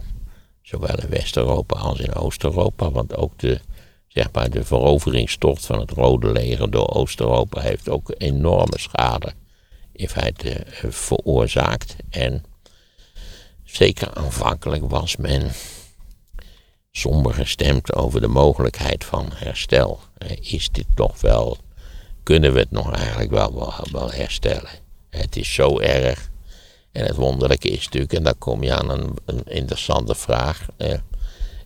Zowel 0.61 0.99
in 0.99 1.09
West-Europa 1.09 1.79
als 1.79 1.99
in 1.99 2.13
Oost-Europa. 2.13 2.91
Want 2.91 3.15
ook 3.15 3.39
de, 3.39 3.59
zeg 4.07 4.31
maar, 4.31 4.49
de 4.49 4.63
veroveringstocht 4.63 5.65
van 5.65 5.79
het 5.79 5.91
Rode 5.91 6.31
Leger 6.31 6.71
door 6.71 6.87
Oost-Europa 6.87 7.61
heeft 7.61 7.89
ook 7.89 8.13
enorme 8.17 8.79
schade 8.79 9.33
in 9.91 10.09
feite 10.09 10.49
eh, 10.49 10.91
veroorzaakt. 10.91 11.95
En 12.09 12.43
zeker 13.63 14.13
aanvankelijk 14.13 14.89
was 14.89 15.15
men 15.15 15.51
somber 16.91 17.33
gestemd 17.33 17.93
over 17.93 18.21
de 18.21 18.27
mogelijkheid 18.27 19.05
van 19.05 19.29
herstel. 19.33 19.99
Eh, 20.17 20.37
is 20.41 20.69
dit 20.71 20.87
toch 20.95 21.21
wel, 21.21 21.57
kunnen 22.23 22.53
we 22.53 22.59
het 22.59 22.71
nog 22.71 22.93
eigenlijk 22.93 23.29
wel, 23.29 23.73
wel 23.91 24.11
herstellen? 24.11 24.86
Het 25.09 25.35
is 25.35 25.53
zo 25.53 25.79
erg. 25.79 26.29
En 26.91 27.05
het 27.05 27.15
wonderlijke 27.15 27.69
is 27.69 27.85
natuurlijk, 27.85 28.13
en 28.13 28.23
dan 28.23 28.37
kom 28.37 28.63
je 28.63 28.73
aan 28.73 28.89
een, 28.89 29.13
een 29.25 29.43
interessante 29.43 30.15
vraag. 30.15 30.67
Eh, 30.77 30.99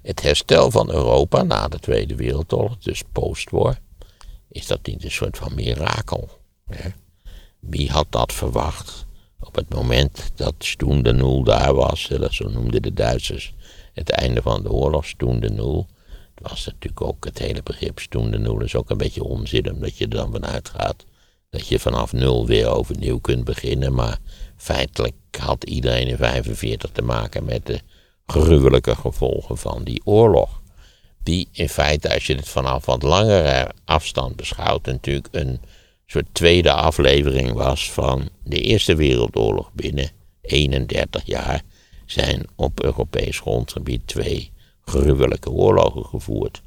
het 0.02 0.22
herstel 0.22 0.72
van 0.72 0.92
Europa 0.92 1.44
na 1.44 1.68
de 1.68 1.80
Tweede 1.80 2.16
Wereldoorlog, 2.16 2.78
dus 2.78 3.04
postwar, 3.12 3.80
is 4.50 4.68
dat 4.68 4.86
niet 4.86 5.04
een 5.04 5.12
soort 5.12 5.38
van 5.38 5.56
mirakel? 5.56 6.30
Hè? 6.66 6.90
Wie 7.60 7.90
had 7.90 8.08
dat 8.10 8.34
verwacht? 8.34 9.06
Op 9.40 9.56
het 9.56 9.74
moment 9.74 10.32
dat 10.36 10.54
Stoen 10.58 11.04
de 11.04 11.14
Nul 11.14 11.44
daar 11.44 11.74
was, 11.74 12.10
zo 12.30 12.50
noemden 12.50 12.82
de 12.82 12.94
Duitsers 12.94 13.54
het 13.94 14.10
einde 14.10 14.42
van 14.42 14.64
de 14.64 14.72
oorlog, 14.72 15.06
Stoen 15.06 15.40
de 15.40 15.50
Nul. 15.50 15.88
Het 16.36 16.50
was 16.50 16.66
natuurlijk 16.66 17.02
ook 17.02 17.26
het 17.26 17.38
hele 17.38 17.64
begrip 17.64 18.00
Stoen 18.00 18.32
de 18.32 18.38
Nul 18.38 18.62
is 18.62 18.76
ook 18.76 18.90
een 18.90 18.98
beetje 18.98 19.24
onzin, 19.24 19.74
omdat 19.74 19.98
je 19.98 20.04
er 20.04 20.10
dan 20.10 20.32
vanuit 20.32 20.70
gaat 20.70 21.06
dat 21.52 21.68
je 21.68 21.80
vanaf 21.80 22.14
nul 22.14 22.46
weer 22.46 22.68
overnieuw 22.68 23.20
kunt 23.20 23.44
beginnen. 23.44 23.94
Maar 23.94 24.18
feitelijk 24.58 25.16
had 25.40 25.64
iedereen 25.64 26.08
in 26.08 26.18
45 26.18 26.90
te 26.92 27.02
maken 27.02 27.46
met 27.46 27.66
de 27.66 27.80
gruwelijke 28.26 28.96
gevolgen 28.96 29.58
van 29.58 29.84
die 29.84 30.02
oorlog. 30.04 30.62
Die 31.24 31.48
in 31.52 31.70
feite, 31.70 32.14
als 32.14 32.28
je 32.28 32.36
het 32.36 32.50
vanaf 32.50 32.86
wat 32.86 33.04
langere 33.04 33.72
afstand 33.86 34.36
beschouwt, 34.36 34.86
natuurlijk 34.86 35.28
een 35.32 35.60
soort 36.06 36.28
tweede 36.32 36.72
aflevering 36.72 37.54
was 37.54 37.92
van 37.92 38.30
de 38.44 38.62
Eerste 38.62 38.96
Wereldoorlog. 38.96 39.72
Binnen 39.74 40.10
31 40.42 41.26
jaar 41.26 41.62
zijn 42.06 42.46
op 42.56 42.84
Europees 42.84 43.40
grondgebied 43.40 44.08
twee 44.08 44.52
gruwelijke 44.82 45.50
oorlogen 45.50 46.06
gevoerd. 46.06 46.62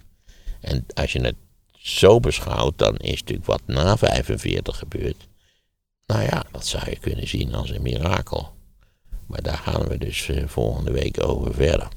En 0.60 0.86
als 0.94 1.12
je 1.12 1.20
het 1.20 1.36
zo 1.84 2.20
beschouwt, 2.20 2.78
dan 2.78 2.96
is 2.96 3.20
natuurlijk 3.20 3.46
wat 3.46 3.60
na 3.66 3.96
45 3.96 4.78
gebeurd. 4.78 5.28
Nou 6.06 6.22
ja, 6.22 6.44
dat 6.50 6.66
zou 6.66 6.90
je 6.90 6.98
kunnen 6.98 7.28
zien 7.28 7.54
als 7.54 7.70
een 7.70 7.82
mirakel. 7.82 8.52
Maar 9.26 9.42
daar 9.42 9.56
gaan 9.56 9.88
we 9.88 9.98
dus 9.98 10.28
eh, 10.28 10.42
volgende 10.46 10.92
week 10.92 11.24
over 11.26 11.54
verder. 11.54 11.88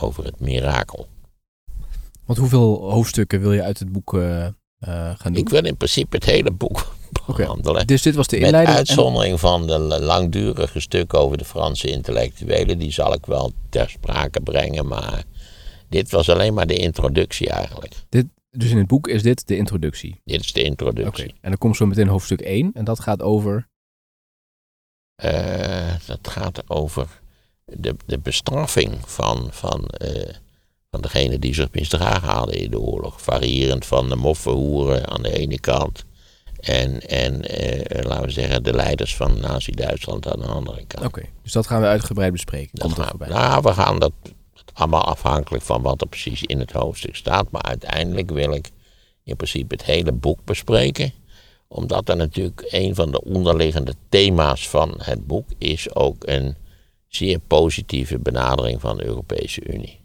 Over 0.00 0.24
het 0.24 0.40
mirakel. 0.40 1.06
Want 2.24 2.38
hoeveel 2.38 2.90
hoofdstukken 2.90 3.40
wil 3.40 3.52
je 3.52 3.62
uit 3.62 3.78
het 3.78 3.92
boek 3.92 4.14
uh, 4.14 4.22
uh, 4.40 4.50
gaan 4.80 5.32
doen? 5.32 5.42
Ik 5.42 5.48
wil 5.48 5.64
in 5.64 5.76
principe 5.76 6.16
het 6.16 6.24
hele 6.24 6.50
boek 6.50 6.94
behandelen. 7.36 7.70
Okay. 7.70 7.84
Dus 7.84 8.02
dit 8.02 8.14
was 8.14 8.26
de 8.26 8.36
inleiding? 8.38 8.68
Met 8.68 8.88
uitzondering 8.88 9.40
van 9.40 9.66
de 9.66 9.78
langdurige 10.00 10.80
stukken 10.80 11.18
over 11.18 11.38
de 11.38 11.44
Franse 11.44 11.88
intellectuelen. 11.88 12.78
Die 12.78 12.92
zal 12.92 13.12
ik 13.12 13.26
wel 13.26 13.52
ter 13.68 13.90
sprake 13.90 14.40
brengen. 14.40 14.86
Maar 14.86 15.24
dit 15.88 16.10
was 16.10 16.28
alleen 16.28 16.54
maar 16.54 16.66
de 16.66 16.76
introductie 16.76 17.48
eigenlijk. 17.48 17.94
Dit, 18.08 18.26
dus 18.56 18.70
in 18.70 18.76
het 18.76 18.86
boek 18.86 19.08
is 19.08 19.22
dit 19.22 19.46
de 19.46 19.56
introductie? 19.56 20.20
Dit 20.24 20.40
is 20.40 20.52
de 20.52 20.62
introductie. 20.62 21.24
Okay. 21.24 21.38
En 21.40 21.48
dan 21.50 21.58
komt 21.58 21.76
zo 21.76 21.86
meteen 21.86 22.08
hoofdstuk 22.08 22.40
1. 22.40 22.70
En 22.74 22.84
dat 22.84 23.00
gaat 23.00 23.22
over? 23.22 23.68
Uh, 25.24 25.94
dat 26.06 26.28
gaat 26.28 26.70
over 26.70 27.20
de, 27.64 27.96
de 28.06 28.18
bestraffing 28.18 28.94
van, 29.10 29.48
van, 29.50 29.90
uh, 30.02 30.28
van 30.90 31.00
degene 31.00 31.38
die 31.38 31.54
zich 31.54 31.72
misdragen 31.72 32.28
hadden 32.28 32.58
in 32.58 32.70
de 32.70 32.80
oorlog. 32.80 33.22
Variërend 33.22 33.86
van 33.86 34.08
de 34.08 34.16
moffenhoeren 34.16 35.08
aan 35.08 35.22
de 35.22 35.32
ene 35.32 35.60
kant. 35.60 36.04
En, 36.60 37.00
en 37.00 37.34
uh, 37.34 38.04
laten 38.04 38.24
we 38.24 38.30
zeggen, 38.30 38.62
de 38.62 38.72
leiders 38.72 39.16
van 39.16 39.40
Nazi-Duitsland 39.40 40.32
aan 40.32 40.40
de 40.40 40.46
andere 40.46 40.84
kant. 40.86 41.06
Oké, 41.06 41.18
okay, 41.18 41.30
dus 41.42 41.52
dat 41.52 41.66
gaan 41.66 41.80
we 41.80 41.86
uitgebreid 41.86 42.32
bespreken. 42.32 42.78
Dat 42.78 42.92
gaan, 42.92 43.16
nou, 43.28 43.62
we 43.62 43.72
gaan 43.72 43.98
dat 43.98 44.12
allemaal 44.76 45.04
afhankelijk 45.04 45.64
van 45.64 45.82
wat 45.82 46.00
er 46.00 46.06
precies 46.06 46.42
in 46.42 46.58
het 46.58 46.72
hoofdstuk 46.72 47.16
staat. 47.16 47.50
Maar 47.50 47.62
uiteindelijk 47.62 48.30
wil 48.30 48.52
ik 48.52 48.70
in 49.24 49.36
principe 49.36 49.74
het 49.74 49.84
hele 49.84 50.12
boek 50.12 50.44
bespreken. 50.44 51.12
Omdat 51.68 52.08
er 52.08 52.16
natuurlijk 52.16 52.66
een 52.70 52.94
van 52.94 53.10
de 53.10 53.24
onderliggende 53.24 53.94
thema's 54.08 54.68
van 54.68 54.94
het 55.02 55.26
boek 55.26 55.48
is 55.58 55.94
ook 55.94 56.26
een 56.26 56.56
zeer 57.08 57.38
positieve 57.38 58.18
benadering 58.18 58.80
van 58.80 58.96
de 58.96 59.04
Europese 59.04 59.64
Unie. 59.64 60.00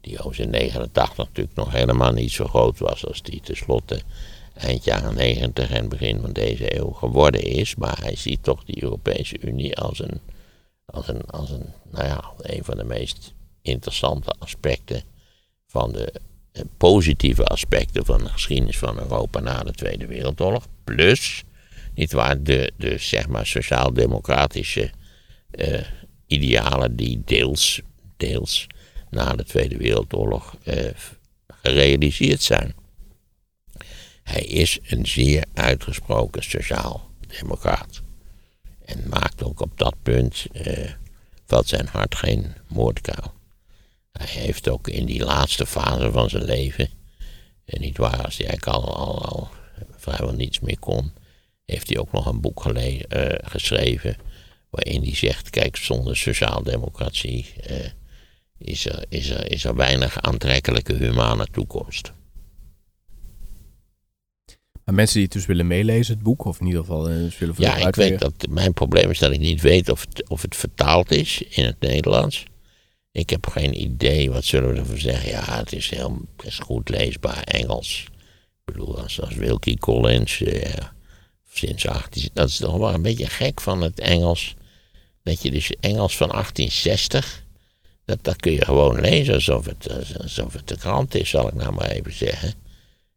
Die 0.00 0.18
overigens 0.18 0.46
in 0.46 0.52
1989 0.52 1.16
natuurlijk 1.16 1.56
nog 1.56 1.72
helemaal 1.72 2.12
niet 2.12 2.32
zo 2.32 2.46
groot 2.46 2.78
was 2.78 3.06
als 3.06 3.22
die 3.22 3.40
tenslotte 3.40 4.02
eind 4.54 4.84
jaren 4.84 5.14
90 5.14 5.70
en 5.70 5.88
begin 5.88 6.20
van 6.20 6.32
deze 6.32 6.78
eeuw 6.78 6.90
geworden 6.90 7.42
is. 7.42 7.74
Maar 7.74 7.98
hij 8.00 8.16
ziet 8.16 8.42
toch 8.42 8.64
die 8.64 8.82
Europese 8.82 9.36
Unie 9.40 9.76
als 9.76 9.98
een, 9.98 10.20
als 10.84 11.08
een, 11.08 11.26
als 11.26 11.50
een, 11.50 11.66
nou 11.90 12.06
ja, 12.06 12.24
een 12.38 12.64
van 12.64 12.76
de 12.76 12.84
meest 12.84 13.34
interessante 13.62 14.34
aspecten 14.38 15.02
van 15.66 15.92
de 15.92 16.12
eh, 16.52 16.62
positieve 16.76 17.44
aspecten 17.44 18.04
van 18.04 18.18
de 18.18 18.28
geschiedenis 18.28 18.78
van 18.78 18.98
Europa 18.98 19.40
na 19.40 19.62
de 19.62 19.72
Tweede 19.72 20.06
Wereldoorlog. 20.06 20.66
Plus, 20.84 21.44
niet 21.94 22.12
waar, 22.12 22.42
de, 22.42 22.72
de 22.76 22.98
zeg 22.98 23.28
maar 23.28 23.46
sociaal-democratische 23.46 24.90
uh, 25.54 25.80
idealen 26.26 26.96
die 26.96 27.22
deels, 27.24 27.80
deels 28.16 28.66
na 29.10 29.32
de 29.32 29.44
Tweede 29.44 29.76
Wereldoorlog 29.76 30.56
uh, 30.64 30.74
gerealiseerd 31.46 32.42
zijn. 32.42 32.74
Hij 34.22 34.42
is 34.42 34.78
een 34.82 35.06
zeer 35.06 35.44
uitgesproken 35.54 36.42
sociaal-democraat. 36.42 38.02
En 38.84 39.08
maakt 39.08 39.42
ook 39.42 39.60
op 39.60 39.78
dat 39.78 39.94
punt 40.02 40.46
valt 41.46 41.68
zijn 41.68 41.86
hart 41.86 42.14
geen 42.14 42.54
moordkuil. 42.66 43.32
Hij 44.12 44.26
heeft 44.26 44.68
ook 44.68 44.88
in 44.88 45.06
die 45.06 45.24
laatste 45.24 45.66
fase 45.66 46.10
van 46.10 46.30
zijn 46.30 46.44
leven, 46.44 46.88
en 47.64 47.80
niet 47.80 47.96
waar, 47.96 48.24
als 48.24 48.36
hij 48.36 48.46
eigenlijk 48.46 48.76
al, 48.76 48.96
al, 48.96 49.24
al 49.24 49.50
vrijwel 49.96 50.32
niets 50.32 50.60
meer 50.60 50.78
kon, 50.78 51.12
heeft 51.64 51.88
hij 51.88 51.98
ook 51.98 52.12
nog 52.12 52.26
een 52.26 52.40
boek 52.40 52.66
uh, 52.66 52.94
geschreven. 53.42 54.16
Waarin 54.70 55.02
hij 55.02 55.14
zegt: 55.14 55.50
Kijk, 55.50 55.76
zonder 55.76 56.16
sociaaldemocratie 56.16 57.54
uh, 57.70 57.76
is, 58.58 58.86
er, 58.86 59.04
is, 59.08 59.30
er, 59.30 59.50
is 59.50 59.64
er 59.64 59.74
weinig 59.74 60.20
aantrekkelijke 60.20 60.94
humane 60.94 61.46
toekomst. 61.52 62.12
Maar 64.84 64.94
mensen 64.94 65.14
die 65.14 65.24
het 65.24 65.32
dus 65.32 65.46
willen 65.46 65.66
meelezen, 65.66 66.14
het 66.14 66.22
boek, 66.22 66.44
of 66.44 66.60
in 66.60 66.66
ieder 66.66 66.80
geval 66.80 67.10
uh, 67.10 67.30
zullen 67.30 67.54
Ja, 67.58 67.76
ik 67.76 67.94
weet 67.94 68.18
dat 68.18 68.46
mijn 68.48 68.72
probleem 68.72 69.10
is 69.10 69.18
dat 69.18 69.32
ik 69.32 69.40
niet 69.40 69.60
weet 69.60 69.88
of 69.88 70.00
het, 70.00 70.28
of 70.28 70.42
het 70.42 70.56
vertaald 70.56 71.10
is 71.10 71.42
in 71.42 71.64
het 71.64 71.80
Nederlands. 71.80 72.44
Ik 73.12 73.30
heb 73.30 73.46
geen 73.46 73.80
idee, 73.80 74.30
wat 74.30 74.44
zullen 74.44 74.72
we 74.72 74.78
ervoor 74.78 74.98
zeggen? 74.98 75.30
Ja, 75.30 75.58
het 75.58 75.72
is 75.72 75.90
heel 75.90 76.20
is 76.42 76.58
goed 76.58 76.88
leesbaar 76.88 77.42
Engels. 77.42 78.04
Ik 78.66 78.74
bedoel, 78.74 78.98
als, 78.98 79.20
Wilkie 79.34 79.78
Collins, 79.78 80.40
uh, 80.40 80.74
sinds 81.50 81.86
18... 81.86 82.30
Dat 82.32 82.48
is 82.48 82.56
toch 82.56 82.76
wel 82.76 82.94
een 82.94 83.02
beetje 83.02 83.26
gek 83.26 83.60
van 83.60 83.82
het 83.82 84.00
Engels. 84.00 84.54
Dat 85.22 85.42
je 85.42 85.50
dus 85.50 85.70
Engels 85.80 86.16
van 86.16 86.28
1860, 86.28 87.44
dat, 88.04 88.18
dat 88.22 88.36
kun 88.36 88.52
je 88.52 88.64
gewoon 88.64 89.00
lezen 89.00 89.34
alsof 89.34 89.64
het, 89.64 89.88
alsof 90.22 90.52
het 90.52 90.68
de 90.68 90.76
krant 90.76 91.14
is, 91.14 91.30
zal 91.30 91.48
ik 91.48 91.54
nou 91.54 91.72
maar 91.72 91.90
even 91.90 92.12
zeggen. 92.12 92.54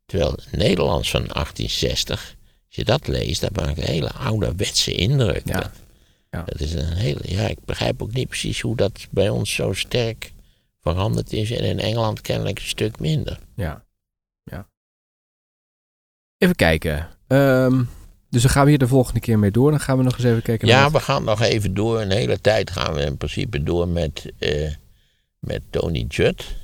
Terwijl 0.06 0.38
Nederlands 0.52 1.10
van 1.10 1.22
1860, 1.22 2.36
als 2.68 2.76
je 2.76 2.84
dat 2.84 3.08
leest, 3.08 3.42
dat 3.42 3.56
maakt 3.56 3.78
een 3.78 3.84
hele 3.84 4.12
ouderwetse 4.12 4.94
indruk. 4.94 5.48
Ja. 5.48 5.72
Ja. 6.36 6.44
Dat 6.44 6.60
is 6.60 6.74
een 6.74 6.94
hele, 6.94 7.20
ja, 7.22 7.48
ik 7.48 7.66
begrijp 7.66 8.02
ook 8.02 8.14
niet 8.14 8.28
precies 8.28 8.62
hoe 8.62 8.76
dat 8.76 9.08
bij 9.10 9.30
ons 9.30 9.54
zo 9.54 9.74
sterk 9.74 10.34
veranderd 10.82 11.34
is 11.34 11.52
en 11.52 11.64
in 11.64 11.80
Engeland 11.80 12.22
kennelijk 12.22 12.60
een 12.60 12.66
stuk 12.66 13.00
minder. 13.00 13.40
Ja, 13.56 13.86
ja. 14.44 14.68
Even 16.38 16.56
kijken. 16.56 17.10
Um, 17.28 17.90
dus 18.30 18.42
dan 18.42 18.52
gaan 18.52 18.64
we 18.64 18.70
hier 18.70 18.80
de 18.80 18.88
volgende 18.88 19.20
keer 19.20 19.40
mee 19.40 19.52
door. 19.52 19.72
Dan 19.72 19.80
gaan 19.80 19.98
we 19.98 20.04
nog 20.04 20.14
eens 20.14 20.24
even 20.24 20.42
kijken. 20.42 20.68
Ja, 20.68 20.92
we 20.92 21.00
gaan 21.00 21.24
nog 21.24 21.42
even 21.42 21.74
door. 21.74 22.02
Een 22.02 22.12
hele 22.12 22.42
tijd 22.42 22.72
gaan 22.72 22.94
we 22.94 23.02
in 23.02 23.18
principe 23.18 23.64
door 23.64 23.88
met, 23.88 24.32
uh, 24.40 24.72
met 25.40 25.62
Tony 25.70 26.06
Judd, 26.08 26.56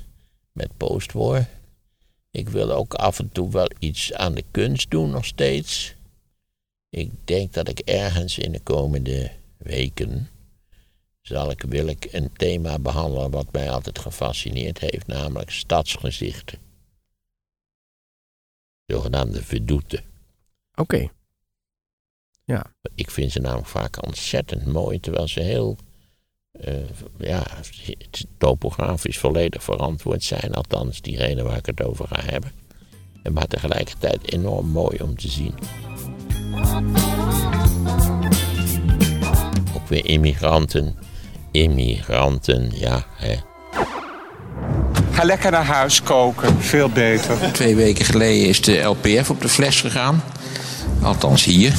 met 0.52 0.78
Postwar. 0.78 1.48
Ik 2.32 2.50
wil 2.50 2.72
ook 2.72 2.94
af 2.94 3.20
en 3.20 3.30
toe 3.32 3.52
wel 3.52 3.72
iets 3.80 4.14
aan 4.14 4.34
de 4.34 4.44
kunst 4.52 4.92
doen 4.92 5.10
nog 5.10 5.26
steeds. 5.26 5.96
Ik 6.90 7.12
denk 7.26 7.54
dat 7.54 7.68
ik 7.68 7.80
ergens 7.80 8.38
in 8.38 8.52
de 8.52 8.60
komende 8.60 9.32
weken 9.64 10.30
zal 11.22 11.52
ik, 11.52 11.62
wil 11.62 11.88
ik 11.88 12.08
een 12.12 12.34
thema 12.34 12.80
behandelen 12.80 13.32
wat 13.32 13.52
mij 13.52 13.72
altijd 13.72 14.00
gefascineerd 14.00 14.80
heeft, 14.80 15.08
namelijk 15.08 15.50
stadsgezichten. 15.50 16.60
Zogenaamde 18.86 19.44
verdoeten. 19.44 20.04
Oké. 20.76 21.10
Ja. 22.46 22.74
Ik 22.96 23.12
vind 23.12 23.32
ze 23.32 23.40
namelijk 23.40 23.68
vaak 23.68 24.06
ontzettend 24.06 24.66
mooi, 24.66 25.00
terwijl 25.00 25.28
ze 25.28 25.40
heel 25.40 25.78
uh, 26.52 26.90
ja, 27.18 27.46
topografisch 28.38 29.18
volledig 29.18 29.64
verantwoord 29.64 30.24
zijn, 30.24 30.54
althans 30.54 31.02
diegene 31.02 31.44
waar 31.44 31.58
ik 31.58 31.66
het 31.66 31.84
over 31.84 32.08
ga 32.08 32.22
hebben. 32.22 32.52
Maar 33.34 33.48
tegelijkertijd 33.48 34.32
enorm 34.32 34.68
mooi 34.68 34.98
om 34.98 35.16
te 35.16 35.28
zien 35.28 35.54
weer 39.92 40.06
immigranten. 40.06 40.96
Immigranten, 41.52 42.72
ja. 42.74 43.06
Hè. 43.16 43.36
Ga 45.12 45.24
lekker 45.24 45.52
naar 45.52 45.66
huis 45.66 46.04
koken, 46.04 46.62
veel 46.62 46.90
beter. 46.90 47.38
Twee 47.52 47.76
weken 47.76 48.06
geleden 48.06 48.48
is 48.48 48.62
de 48.62 48.78
LPF 48.78 49.30
op 49.30 49.42
de 49.42 49.50
fles 49.50 49.82
gegaan. 49.82 50.24
Althans 51.02 51.44
hier. 51.44 51.74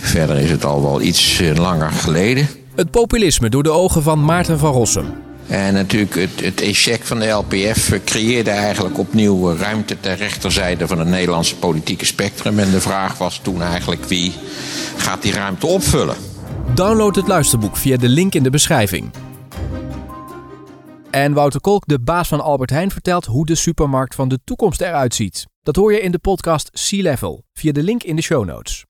Verder 0.00 0.36
is 0.36 0.50
het 0.50 0.64
al 0.64 0.82
wel 0.82 1.00
iets 1.00 1.40
eh, 1.40 1.54
langer 1.54 1.90
geleden. 1.90 2.48
Het 2.74 2.90
populisme 2.90 3.48
door 3.48 3.62
de 3.62 3.70
ogen 3.70 4.02
van 4.02 4.24
Maarten 4.24 4.58
van 4.58 4.72
Rossum. 4.72 5.06
En 5.46 5.74
natuurlijk 5.74 6.14
het, 6.14 6.40
het 6.40 6.60
echec 6.60 7.04
van 7.04 7.18
de 7.18 7.28
LPF 7.28 7.92
creëerde 8.04 8.50
eigenlijk 8.50 8.98
opnieuw 8.98 9.56
ruimte 9.56 9.96
ter 10.00 10.16
rechterzijde 10.16 10.86
van 10.86 10.98
het 10.98 11.08
Nederlandse 11.08 11.56
politieke 11.56 12.04
spectrum. 12.04 12.58
En 12.58 12.70
de 12.70 12.80
vraag 12.80 13.18
was 13.18 13.40
toen 13.42 13.62
eigenlijk 13.62 14.04
wie 14.04 14.32
gaat 14.96 15.22
die 15.22 15.32
ruimte 15.32 15.66
opvullen. 15.66 16.16
Download 16.74 17.16
het 17.16 17.26
luisterboek 17.26 17.76
via 17.76 17.96
de 17.96 18.08
link 18.08 18.34
in 18.34 18.42
de 18.42 18.50
beschrijving. 18.50 19.10
En 21.10 21.32
Wouter 21.32 21.60
Kolk, 21.60 21.86
de 21.86 22.00
baas 22.00 22.28
van 22.28 22.40
Albert 22.40 22.70
Heijn, 22.70 22.90
vertelt 22.90 23.24
hoe 23.24 23.46
de 23.46 23.54
supermarkt 23.54 24.14
van 24.14 24.28
de 24.28 24.38
toekomst 24.44 24.80
eruit 24.80 25.14
ziet. 25.14 25.46
Dat 25.62 25.76
hoor 25.76 25.92
je 25.92 26.00
in 26.00 26.10
de 26.10 26.18
podcast 26.18 26.70
Sea 26.72 27.02
Level 27.02 27.44
via 27.52 27.72
de 27.72 27.82
link 27.82 28.02
in 28.02 28.16
de 28.16 28.22
show 28.22 28.44
notes. 28.44 28.84